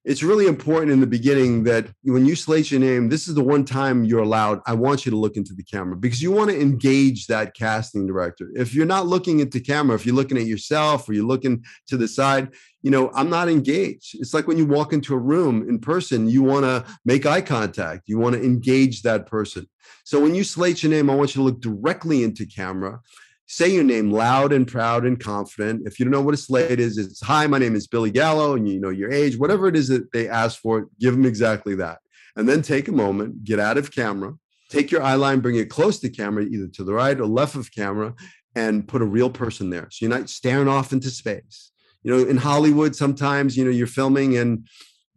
it's 0.07 0.23
really 0.23 0.47
important 0.47 0.89
in 0.89 1.01
the 1.01 1.05
beginning 1.05 1.65
that 1.65 1.85
when 2.03 2.25
you 2.25 2.33
slate 2.33 2.71
your 2.71 2.79
name, 2.79 3.09
this 3.09 3.27
is 3.27 3.35
the 3.35 3.43
one 3.43 3.65
time 3.65 4.05
you're 4.05 4.23
allowed. 4.23 4.61
I 4.65 4.73
want 4.73 5.05
you 5.05 5.09
to 5.09 5.17
look 5.17 5.35
into 5.35 5.53
the 5.53 5.65
camera 5.65 5.97
because 5.97 6.21
you 6.21 6.31
want 6.31 6.49
to 6.49 6.59
engage 6.59 7.27
that 7.27 7.53
casting 7.53 8.07
director. 8.07 8.49
If 8.55 8.73
you're 8.73 8.85
not 8.85 9.05
looking 9.05 9.41
into 9.41 9.59
camera, 9.59 9.95
if 9.95 10.05
you're 10.05 10.15
looking 10.15 10.37
at 10.37 10.45
yourself 10.45 11.09
or 11.09 11.13
you're 11.13 11.25
looking 11.25 11.65
to 11.87 11.97
the 11.97 12.07
side, 12.07 12.53
you 12.83 12.89
know, 12.89 13.11
I'm 13.15 13.29
not 13.29 13.49
engaged. 13.49 14.15
It's 14.21 14.33
like 14.33 14.47
when 14.47 14.57
you 14.57 14.65
walk 14.65 14.93
into 14.93 15.13
a 15.13 15.19
room 15.19 15.67
in 15.67 15.77
person, 15.77 16.29
you 16.29 16.41
want 16.41 16.63
to 16.63 16.85
make 17.03 17.25
eye 17.25 17.41
contact, 17.41 18.03
you 18.05 18.17
want 18.17 18.33
to 18.35 18.41
engage 18.41 19.01
that 19.01 19.25
person. 19.25 19.67
So 20.05 20.21
when 20.21 20.35
you 20.35 20.45
slate 20.45 20.83
your 20.83 20.89
name, 20.89 21.09
I 21.09 21.15
want 21.15 21.35
you 21.35 21.41
to 21.41 21.45
look 21.45 21.59
directly 21.59 22.23
into 22.23 22.45
camera 22.45 23.01
say 23.47 23.69
your 23.69 23.83
name 23.83 24.12
loud 24.12 24.51
and 24.51 24.67
proud 24.67 25.05
and 25.05 25.19
confident. 25.19 25.88
If 25.88 25.99
you 25.99 26.05
don't 26.05 26.12
know 26.12 26.21
what 26.21 26.33
a 26.33 26.38
slate 26.38 26.79
is, 26.79 26.97
it's 26.97 27.21
hi, 27.21 27.47
my 27.47 27.57
name 27.57 27.75
is 27.75 27.88
Billy 27.88 28.12
Gallo, 28.12 28.55
and 28.55 28.69
you 28.69 28.79
know 28.79 28.89
your 28.89 29.12
age, 29.12 29.38
whatever 29.38 29.67
it 29.67 29.75
is 29.75 29.88
that 29.88 30.12
they 30.12 30.27
ask 30.27 30.60
for, 30.60 30.88
give 30.99 31.13
them 31.13 31.25
exactly 31.25 31.73
that. 31.75 31.99
And 32.36 32.47
then 32.47 32.62
take 32.62 32.88
a 32.88 32.91
moment, 32.91 33.45
get 33.45 33.60
out 33.60 33.77
of 33.77 33.91
camera, 33.91 34.33
take 34.69 34.91
your 34.91 35.01
eye 35.01 35.15
line, 35.15 35.39
bring 35.39 35.55
it 35.55 35.69
close 35.69 35.99
to 36.01 36.10
camera, 36.10 36.43
either 36.43 36.67
to 36.67 36.83
the 36.83 36.93
right 36.93 37.19
or 37.19 37.25
left 37.25 37.55
of 37.55 37.73
camera, 37.73 38.13
and 38.53 38.88
put 38.88 39.01
a 39.01 39.05
real 39.05 39.29
person 39.29 39.69
there. 39.69 39.88
So 39.91 40.05
you're 40.05 40.17
not 40.17 40.29
staring 40.29 40.67
off 40.67 40.91
into 40.91 41.10
space. 41.10 41.71
You 42.03 42.12
know, 42.12 42.29
in 42.29 42.38
Hollywood, 42.38 42.95
sometimes, 42.95 43.57
you 43.57 43.65
know, 43.65 43.71
you're 43.71 43.88
filming 43.88 44.38
and 44.38 44.67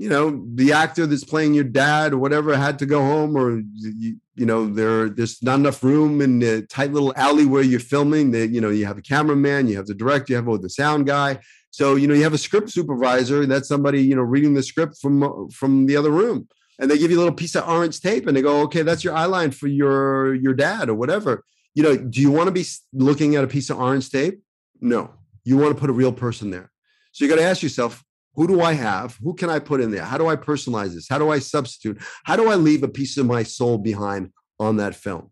you 0.01 0.09
know 0.09 0.43
the 0.55 0.73
actor 0.73 1.07
that's 1.07 1.25
playing 1.25 1.53
your 1.53 1.63
dad 1.65 2.15
or 2.15 2.19
whatever 2.19 2.57
had 2.57 2.79
to 2.79 2.87
go 2.87 3.03
home 3.03 3.37
or 3.37 3.61
you, 3.75 4.17
you 4.35 4.47
know 4.47 4.67
there 4.67 5.11
there's 5.11 5.43
not 5.43 5.59
enough 5.59 5.85
room 5.85 6.23
in 6.23 6.39
the 6.39 6.63
tight 6.71 6.91
little 6.91 7.13
alley 7.17 7.45
where 7.45 7.63
you're 7.63 7.79
filming 7.79 8.31
that 8.31 8.49
you 8.49 8.63
know 8.63 8.71
you 8.71 8.87
have 8.87 8.97
a 8.97 9.03
cameraman 9.03 9.69
you 9.69 9.77
have 9.77 9.87
the 9.87 9.95
director 9.95 10.33
you 10.33 10.37
have 10.37 10.49
oh, 10.49 10.57
the 10.57 10.71
sound 10.71 11.07
guy. 11.07 11.39
So 11.71 11.97
you 11.97 12.09
know 12.09 12.15
you 12.15 12.23
have 12.23 12.33
a 12.33 12.39
script 12.39 12.71
supervisor 12.71 13.43
and 13.43 13.53
that's 13.53 13.69
somebody 13.69 14.03
you 14.03 14.17
know 14.17 14.23
reading 14.23 14.55
the 14.55 14.63
script 14.63 14.97
from 14.97 15.51
from 15.51 15.85
the 15.85 15.97
other 15.97 16.11
room. 16.11 16.49
And 16.79 16.91
they 16.91 16.97
give 16.97 17.11
you 17.11 17.19
a 17.19 17.23
little 17.23 17.35
piece 17.35 17.55
of 17.55 17.69
orange 17.69 18.01
tape 18.01 18.27
and 18.27 18.35
they 18.35 18.41
go 18.41 18.63
okay 18.63 18.81
that's 18.81 19.05
your 19.05 19.15
eye 19.15 19.27
line 19.27 19.51
for 19.51 19.67
your 19.67 20.35
your 20.35 20.55
dad 20.55 20.89
or 20.89 20.95
whatever. 20.95 21.45
You 21.75 21.83
know 21.83 21.95
do 21.99 22.23
you 22.23 22.31
want 22.31 22.47
to 22.47 22.53
be 22.53 22.65
looking 22.95 23.37
at 23.37 23.45
a 23.45 23.49
piece 23.49 23.69
of 23.69 23.79
orange 23.79 24.09
tape? 24.09 24.41
No. 24.81 25.11
You 25.45 25.59
want 25.59 25.75
to 25.75 25.81
put 25.81 25.91
a 25.91 25.99
real 26.03 26.13
person 26.13 26.51
there. 26.51 26.71
So 27.13 27.23
you 27.23 27.31
got 27.31 27.37
to 27.37 27.45
ask 27.45 27.63
yourself 27.63 28.03
who 28.35 28.47
do 28.47 28.61
I 28.61 28.73
have? 28.75 29.17
Who 29.23 29.35
can 29.35 29.51
I 29.51 29.59
put 29.59 29.81
in 29.81 29.91
there? 29.91 30.05
How 30.05 30.19
do 30.19 30.29
I 30.29 30.37
personalize 30.37 30.95
this? 30.95 31.09
How 31.09 31.19
do 31.19 31.31
I 31.31 31.39
substitute? 31.39 32.01
How 32.25 32.37
do 32.37 32.51
I 32.51 32.55
leave 32.55 32.83
a 32.83 32.89
piece 32.89 33.17
of 33.17 33.27
my 33.27 33.43
soul 33.43 33.79
behind 33.79 34.33
on 34.59 34.77
that 34.77 34.95
film? 34.95 35.31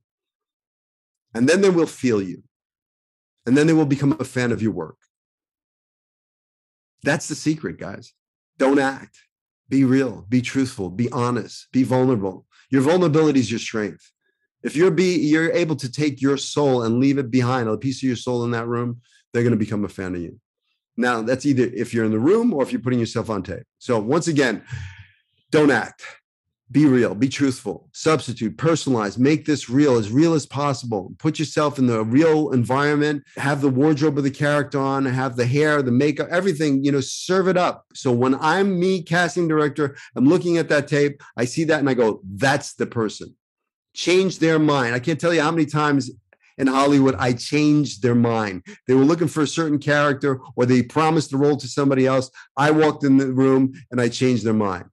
And 1.34 1.48
then 1.48 1.60
they 1.60 1.70
will 1.70 1.86
feel 1.86 2.20
you. 2.20 2.42
And 3.46 3.56
then 3.56 3.66
they 3.66 3.72
will 3.72 3.86
become 3.86 4.16
a 4.18 4.24
fan 4.24 4.52
of 4.52 4.60
your 4.60 4.72
work. 4.72 4.96
That's 7.02 7.28
the 7.28 7.34
secret, 7.34 7.78
guys. 7.78 8.12
Don't 8.58 8.78
act. 8.78 9.18
Be 9.68 9.84
real, 9.84 10.24
be 10.28 10.40
truthful, 10.40 10.90
be 10.90 11.10
honest, 11.10 11.68
be 11.72 11.82
vulnerable. 11.82 12.46
Your 12.70 12.82
vulnerability 12.82 13.40
is 13.40 13.50
your 13.50 13.60
strength. 13.60 14.10
If 14.62 14.74
you're 14.74 14.90
be 14.90 15.16
you're 15.18 15.52
able 15.52 15.76
to 15.76 15.92
take 15.92 16.20
your 16.20 16.36
soul 16.36 16.82
and 16.82 16.98
leave 16.98 17.18
it 17.18 17.30
behind, 17.30 17.68
a 17.68 17.76
piece 17.76 17.98
of 17.98 18.06
your 18.06 18.16
soul 18.16 18.44
in 18.44 18.50
that 18.52 18.66
room, 18.66 19.00
they're 19.32 19.42
going 19.42 19.52
to 19.52 19.58
become 19.58 19.84
a 19.84 19.88
fan 19.88 20.14
of 20.14 20.22
you. 20.22 20.40
Now, 20.98 21.22
that's 21.22 21.46
either 21.46 21.70
if 21.74 21.94
you're 21.94 22.04
in 22.04 22.10
the 22.10 22.18
room 22.18 22.52
or 22.52 22.62
if 22.62 22.72
you're 22.72 22.82
putting 22.82 22.98
yourself 22.98 23.30
on 23.30 23.44
tape. 23.44 23.62
So, 23.78 23.98
once 24.00 24.26
again, 24.26 24.62
don't 25.50 25.70
act. 25.70 26.02
Be 26.70 26.84
real, 26.84 27.14
be 27.14 27.30
truthful, 27.30 27.88
substitute, 27.92 28.58
personalize, 28.58 29.16
make 29.16 29.46
this 29.46 29.70
real, 29.70 29.96
as 29.96 30.10
real 30.10 30.34
as 30.34 30.44
possible. 30.44 31.14
Put 31.18 31.38
yourself 31.38 31.78
in 31.78 31.86
the 31.86 32.04
real 32.04 32.50
environment, 32.50 33.22
have 33.38 33.62
the 33.62 33.70
wardrobe 33.70 34.18
of 34.18 34.24
the 34.24 34.30
character 34.30 34.78
on, 34.78 35.06
have 35.06 35.36
the 35.36 35.46
hair, 35.46 35.80
the 35.80 35.90
makeup, 35.90 36.28
everything, 36.30 36.84
you 36.84 36.92
know, 36.92 37.00
serve 37.00 37.48
it 37.48 37.56
up. 37.56 37.86
So 37.94 38.12
when 38.12 38.34
I'm 38.34 38.78
me, 38.78 39.02
casting 39.02 39.48
director, 39.48 39.96
I'm 40.14 40.26
looking 40.26 40.58
at 40.58 40.68
that 40.68 40.88
tape, 40.88 41.22
I 41.38 41.46
see 41.46 41.64
that 41.64 41.78
and 41.78 41.88
I 41.88 41.94
go, 41.94 42.20
that's 42.34 42.74
the 42.74 42.86
person. 42.86 43.34
Change 43.94 44.38
their 44.38 44.58
mind. 44.58 44.94
I 44.94 44.98
can't 44.98 45.18
tell 45.18 45.32
you 45.32 45.40
how 45.40 45.50
many 45.50 45.64
times 45.64 46.10
in 46.58 46.66
Hollywood, 46.66 47.14
I 47.18 47.32
changed 47.32 48.02
their 48.02 48.14
mind. 48.14 48.64
They 48.86 48.94
were 48.94 49.04
looking 49.04 49.28
for 49.28 49.42
a 49.42 49.46
certain 49.46 49.78
character 49.78 50.40
or 50.56 50.66
they 50.66 50.82
promised 50.82 51.30
the 51.30 51.36
role 51.36 51.56
to 51.56 51.68
somebody 51.68 52.06
else. 52.06 52.30
I 52.56 52.72
walked 52.72 53.04
in 53.04 53.16
the 53.16 53.32
room 53.32 53.72
and 53.90 54.00
I 54.00 54.08
changed 54.08 54.44
their 54.44 54.54
mind. 54.54 54.86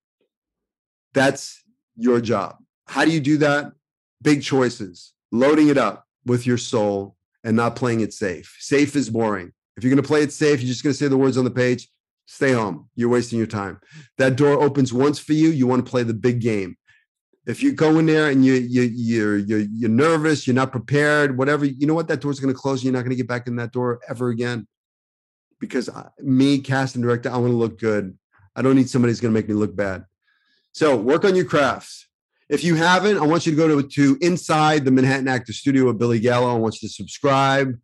That's 1.14 1.64
your 1.98 2.22
job. 2.22 2.58
How 2.88 3.04
do 3.04 3.12
you 3.12 3.20
do 3.20 3.38
that? 3.38 3.72
Big 4.22 4.44
choices, 4.44 5.14
loading 5.32 5.70
it 5.70 5.78
up 5.78 6.06
with 6.26 6.46
your 6.46 6.58
soul 6.58 7.16
and 7.44 7.56
not 7.56 7.76
playing 7.76 8.02
it 8.02 8.14
safe. 8.14 8.56
Safe 8.60 8.96
is 8.96 9.10
boring. 9.10 9.52
If 9.78 9.84
you're 9.84 9.92
going 9.92 10.02
to 10.02 10.08
play 10.08 10.22
it 10.22 10.32
safe, 10.32 10.62
you're 10.62 10.68
just 10.68 10.84
going 10.84 10.94
to 10.94 10.98
say 10.98 11.08
the 11.08 11.18
words 11.18 11.38
on 11.38 11.46
the 11.46 11.52
page. 11.52 11.90
Stay 12.28 12.54
home. 12.54 12.90
You're 12.96 13.10
wasting 13.10 13.38
your 13.38 13.48
time. 13.48 13.80
That 14.18 14.36
door 14.36 14.62
opens 14.62 14.92
once 14.92 15.20
for 15.20 15.34
you. 15.34 15.50
You 15.50 15.68
want 15.68 15.86
to 15.86 15.90
play 15.90 16.04
the 16.04 16.14
big 16.14 16.42
game 16.42 16.78
if 17.46 17.62
you 17.62 17.74
go 17.74 18.00
in 18.00 18.06
there 18.06 18.30
and 18.30 18.44
you 18.44 18.54
you 18.54 18.82
you're 18.82 19.38
you're, 19.38 19.60
you're 19.60 19.90
nervous, 19.90 20.48
you're 20.48 20.56
not 20.56 20.72
prepared, 20.72 21.38
whatever, 21.38 21.66
you 21.66 21.86
know 21.86 21.94
what? 21.94 22.08
That 22.08 22.22
door's 22.22 22.40
going 22.40 22.54
to 22.54 22.60
close. 22.60 22.80
And 22.80 22.86
you're 22.86 22.94
not 22.94 23.02
going 23.02 23.12
to 23.12 23.16
get 23.16 23.28
back 23.28 23.48
in 23.48 23.56
that 23.58 23.72
door 23.72 24.00
ever 24.10 24.30
again. 24.30 24.68
Because 25.60 25.90
me, 26.20 26.60
casting 26.60 27.02
director, 27.02 27.30
I 27.30 27.38
want 27.38 27.52
to 27.52 27.58
look 27.58 27.80
good. 27.80 28.18
I 28.56 28.62
don't 28.62 28.76
need 28.76 28.90
somebody 28.90 29.12
who's 29.12 29.22
going 29.22 29.34
to 29.34 29.40
make 29.40 29.48
me 29.48 29.54
look 29.54 29.76
bad. 29.76 30.06
So 30.72 30.96
work 30.98 31.24
on 31.24 31.36
your 31.36 31.46
crafts. 31.46 32.08
If 32.50 32.64
you 32.64 32.76
haven't, 32.76 33.18
I 33.18 33.26
want 33.26 33.46
you 33.46 33.54
to 33.54 33.58
go 33.58 33.82
to, 33.82 33.88
to 33.88 34.18
Inside 34.22 34.86
the 34.86 34.92
Manhattan 34.92 35.28
Actor 35.28 35.54
Studio 35.54 35.86
with 35.86 35.98
Billy 35.98 36.20
Gallo. 36.20 36.54
I 36.54 36.58
want 36.58 36.82
you 36.82 36.88
to 36.88 36.94
subscribe. 36.94 37.76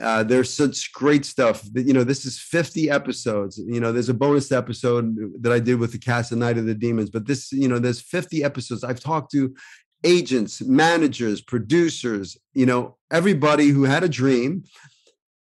Uh, 0.00 0.24
there's 0.24 0.52
such 0.52 0.92
great 0.92 1.24
stuff. 1.24 1.64
You 1.74 1.92
know, 1.92 2.04
this 2.04 2.24
is 2.24 2.38
50 2.38 2.90
episodes. 2.90 3.58
You 3.58 3.80
know, 3.80 3.92
there's 3.92 4.08
a 4.08 4.14
bonus 4.14 4.50
episode 4.50 5.16
that 5.40 5.52
I 5.52 5.60
did 5.60 5.78
with 5.78 5.92
the 5.92 5.98
cast 5.98 6.32
of 6.32 6.38
Night 6.38 6.58
of 6.58 6.66
the 6.66 6.74
Demons, 6.74 7.10
but 7.10 7.26
this, 7.26 7.52
you 7.52 7.68
know, 7.68 7.78
there's 7.78 8.00
50 8.00 8.42
episodes. 8.42 8.82
I've 8.82 9.00
talked 9.00 9.30
to 9.32 9.54
agents, 10.02 10.60
managers, 10.62 11.40
producers, 11.40 12.36
you 12.54 12.66
know, 12.66 12.96
everybody 13.10 13.68
who 13.68 13.84
had 13.84 14.02
a 14.02 14.08
dream 14.08 14.64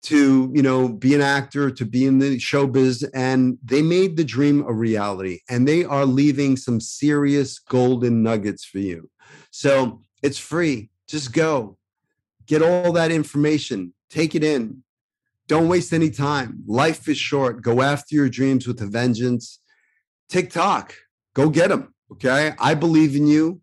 to 0.02 0.50
you 0.54 0.62
know 0.62 0.88
be 0.88 1.14
an 1.14 1.20
actor 1.20 1.70
to 1.70 1.84
be 1.84 2.06
in 2.06 2.18
the 2.18 2.38
showbiz 2.38 3.06
and 3.14 3.58
they 3.62 3.82
made 3.82 4.16
the 4.16 4.24
dream 4.24 4.64
a 4.66 4.72
reality 4.72 5.40
and 5.48 5.68
they 5.68 5.84
are 5.84 6.06
leaving 6.06 6.56
some 6.56 6.80
serious 6.80 7.58
golden 7.58 8.22
nuggets 8.22 8.64
for 8.64 8.78
you 8.78 9.10
so 9.50 10.00
it's 10.22 10.38
free 10.38 10.88
just 11.06 11.32
go 11.32 11.76
get 12.46 12.62
all 12.62 12.92
that 12.92 13.12
information 13.12 13.92
take 14.10 14.34
it 14.34 14.44
in. 14.44 14.82
Don't 15.48 15.68
waste 15.68 15.92
any 15.92 16.10
time. 16.10 16.62
Life 16.66 17.08
is 17.08 17.18
short. 17.18 17.62
Go 17.62 17.82
after 17.82 18.14
your 18.14 18.28
dreams 18.28 18.66
with 18.66 18.80
a 18.82 18.86
vengeance. 18.86 19.60
Tiktok 20.28 20.94
go 21.34 21.48
get 21.48 21.68
them 21.68 21.94
okay? 22.12 22.52
I 22.58 22.74
believe 22.74 23.16
in 23.16 23.26
you. 23.26 23.60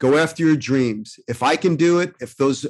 Go 0.00 0.16
after 0.16 0.44
your 0.44 0.56
dreams. 0.56 1.18
If 1.28 1.42
i 1.42 1.56
can 1.56 1.76
do 1.76 2.00
it 2.00 2.14
if 2.20 2.36
those 2.36 2.66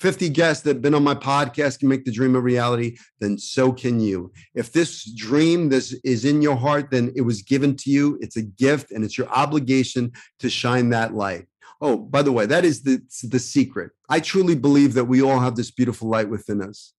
50 0.00 0.28
guests 0.30 0.64
that 0.64 0.76
have 0.76 0.82
been 0.82 0.94
on 0.94 1.04
my 1.04 1.14
podcast 1.14 1.78
can 1.78 1.88
make 1.88 2.04
the 2.04 2.10
dream 2.10 2.34
a 2.34 2.40
reality, 2.40 2.96
then 3.20 3.38
so 3.38 3.72
can 3.72 4.00
you. 4.00 4.32
If 4.54 4.72
this 4.72 5.04
dream 5.14 5.68
this 5.68 5.92
is 6.04 6.24
in 6.24 6.42
your 6.42 6.56
heart, 6.56 6.90
then 6.90 7.12
it 7.14 7.22
was 7.22 7.42
given 7.42 7.76
to 7.76 7.90
you. 7.90 8.18
It's 8.20 8.36
a 8.36 8.42
gift 8.42 8.90
and 8.90 9.04
it's 9.04 9.16
your 9.16 9.28
obligation 9.28 10.12
to 10.40 10.50
shine 10.50 10.90
that 10.90 11.14
light. 11.14 11.46
Oh, 11.84 11.96
by 11.98 12.22
the 12.22 12.32
way, 12.32 12.46
that 12.46 12.64
is 12.64 12.82
the, 12.82 13.02
the 13.24 13.38
secret. 13.38 13.92
I 14.08 14.18
truly 14.18 14.54
believe 14.54 14.94
that 14.94 15.04
we 15.04 15.22
all 15.22 15.38
have 15.38 15.54
this 15.54 15.70
beautiful 15.70 16.08
light 16.08 16.28
within 16.28 16.62
us. 16.62 16.94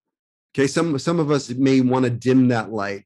Okay, 0.54 0.68
some 0.68 0.98
some 1.00 1.20
of 1.20 1.32
us 1.32 1.50
may 1.50 1.82
want 1.82 2.06
to 2.06 2.12
dim 2.12 2.50
that 2.50 2.72
light. 2.72 3.04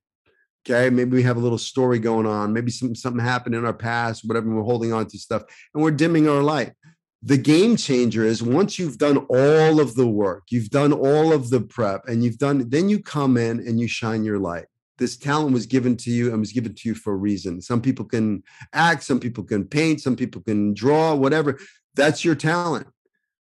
Okay, 0.68 0.90
maybe 0.90 1.16
we 1.16 1.24
have 1.24 1.38
a 1.38 1.40
little 1.40 1.58
story 1.58 1.98
going 1.98 2.26
on. 2.26 2.54
Maybe 2.54 2.70
some, 2.70 2.94
something 2.94 3.24
happened 3.24 3.56
in 3.56 3.66
our 3.66 3.74
past, 3.74 4.24
whatever. 4.26 4.54
We're 4.54 4.62
holding 4.62 4.94
on 4.94 5.08
to 5.08 5.18
stuff, 5.18 5.44
and 5.74 5.82
we're 5.82 5.92
dimming 5.92 6.28
our 6.28 6.44
light 6.44 6.74
the 7.22 7.38
game 7.38 7.76
changer 7.76 8.24
is 8.24 8.42
once 8.42 8.80
you've 8.80 8.98
done 8.98 9.18
all 9.30 9.80
of 9.80 9.96
the 9.96 10.08
work, 10.08 10.44
you've 10.50 10.70
done 10.70 10.94
all 10.94 11.34
of 11.34 11.50
the 11.50 11.60
prep, 11.60 12.08
and 12.08 12.24
you've 12.24 12.38
done, 12.38 12.70
then 12.70 12.88
you 12.88 13.02
come 13.02 13.36
in 13.36 13.60
and 13.60 13.80
you 13.80 13.88
shine 13.88 14.24
your 14.24 14.40
light. 14.40 14.66
This 15.00 15.18
talent 15.18 15.54
was 15.54 15.66
given 15.66 15.96
to 15.98 16.12
you 16.12 16.30
and 16.30 16.40
was 16.40 16.52
given 16.52 16.76
to 16.76 16.90
you 16.90 16.94
for 16.94 17.14
a 17.14 17.18
reason. 17.18 17.62
Some 17.62 17.82
people 17.82 18.06
can 18.06 18.44
act, 18.74 19.04
some 19.04 19.20
people 19.20 19.44
can 19.44 19.66
paint, 19.66 20.02
some 20.02 20.16
people 20.16 20.42
can 20.42 20.74
draw, 20.74 21.16
whatever. 21.16 21.58
That's 21.96 22.24
your 22.24 22.36
talent. 22.36 22.88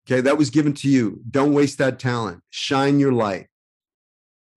Okay, 0.06 0.22
that 0.22 0.38
was 0.38 0.52
given 0.52 0.74
to 0.74 0.90
you. 0.90 1.22
Don't 1.32 1.54
waste 1.54 1.80
that 1.80 1.98
talent. 1.98 2.42
Shine 2.52 3.00
your 3.00 3.14
light. 3.14 3.48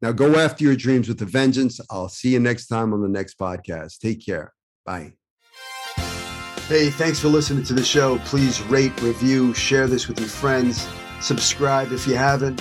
Now 0.02 0.12
go 0.12 0.36
after 0.36 0.62
your 0.64 0.76
dreams 0.76 1.08
with 1.08 1.22
a 1.22 1.24
vengeance. 1.24 1.80
I'll 1.90 2.08
see 2.08 2.30
you 2.30 2.40
next 2.40 2.66
time 2.66 2.92
on 2.92 3.00
the 3.00 3.08
next 3.08 3.38
podcast. 3.38 3.98
Take 3.98 4.24
care. 4.24 4.52
Bye. 4.84 5.12
Hey, 6.68 6.90
thanks 6.90 7.18
for 7.18 7.28
listening 7.28 7.64
to 7.64 7.72
the 7.72 7.82
show. 7.82 8.18
Please 8.26 8.60
rate, 8.64 9.00
review, 9.00 9.54
share 9.54 9.86
this 9.86 10.06
with 10.06 10.20
your 10.20 10.28
friends. 10.28 10.86
Subscribe 11.20 11.92
if 11.92 12.06
you 12.06 12.14
haven't. 12.14 12.60